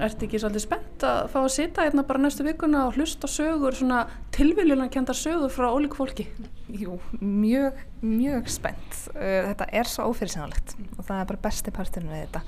[0.08, 3.76] ert ekki svolítið spennt að fá að sita hérna bara næstu vikuna og hlusta sögur,
[3.76, 6.28] svona tilviljunarkendar sögur frá ólík fólki?
[6.70, 9.00] Jú, mjög, mjög spennt.
[9.16, 12.44] Uh, þetta er svo ófyrirsynalegt og það er bara besti parturinn við þetta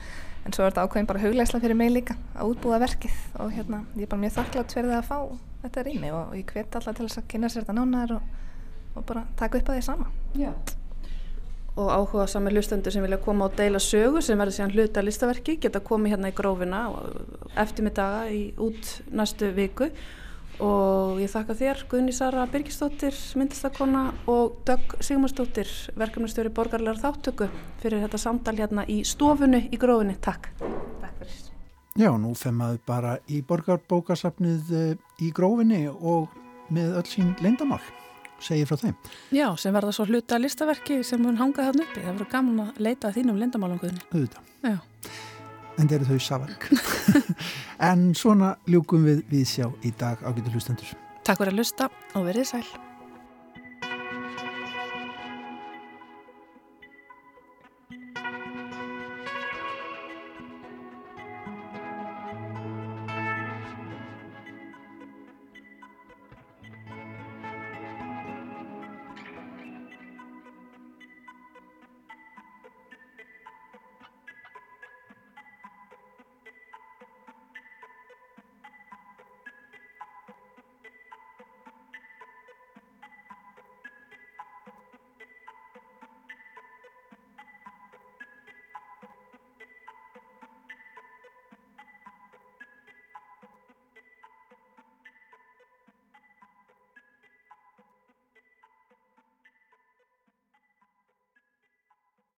[0.45, 3.83] en svo er þetta ákveðin bara huglegsla fyrir mig líka að útbúa verkið og hérna
[3.95, 5.17] ég er bara mjög þakklátt fyrir það að fá
[5.65, 8.29] þetta rými og, og ég hvet alltaf til þess að kynna sér þetta nánar og,
[8.95, 10.53] og bara taka upp að því sama Já.
[11.79, 15.55] Og áhuga sami hlustendur sem vilja koma og deila sögu sem verður síðan hluta listaverki
[15.61, 16.81] geta komið hérna í grófina
[17.63, 19.87] eftirmiddaga í út næstu viku
[20.61, 27.47] og ég þakka þér Guðni Sara Birgistóttir, myndistakonna og Dögg Sigmarstóttir, verkefnastjóri borgarlegar þáttöku
[27.81, 30.17] fyrir þetta samtal hérna í stofunni í grófinni.
[30.21, 30.51] Takk.
[30.59, 31.39] Takk fyrir.
[31.97, 34.93] Já, nú femmaðu bara í borgarbókasafnið eh,
[35.23, 36.29] í grófinni og
[36.71, 37.81] með öll sín leindamál
[38.43, 38.95] segir frá þeim.
[39.35, 42.03] Já, sem verða svo hluta listaverki sem hún hangað hann uppi.
[42.03, 44.07] Það verður gaman að leita þínum leindamálum Guðni.
[44.11, 44.55] Auðvitað.
[44.61, 44.79] Já
[45.79, 46.69] en þeir eru þau savark
[47.89, 52.25] en svona ljúkum við við sjá í dag ágætu hlustendur Takk fyrir að hlusta og
[52.29, 52.65] verið sæl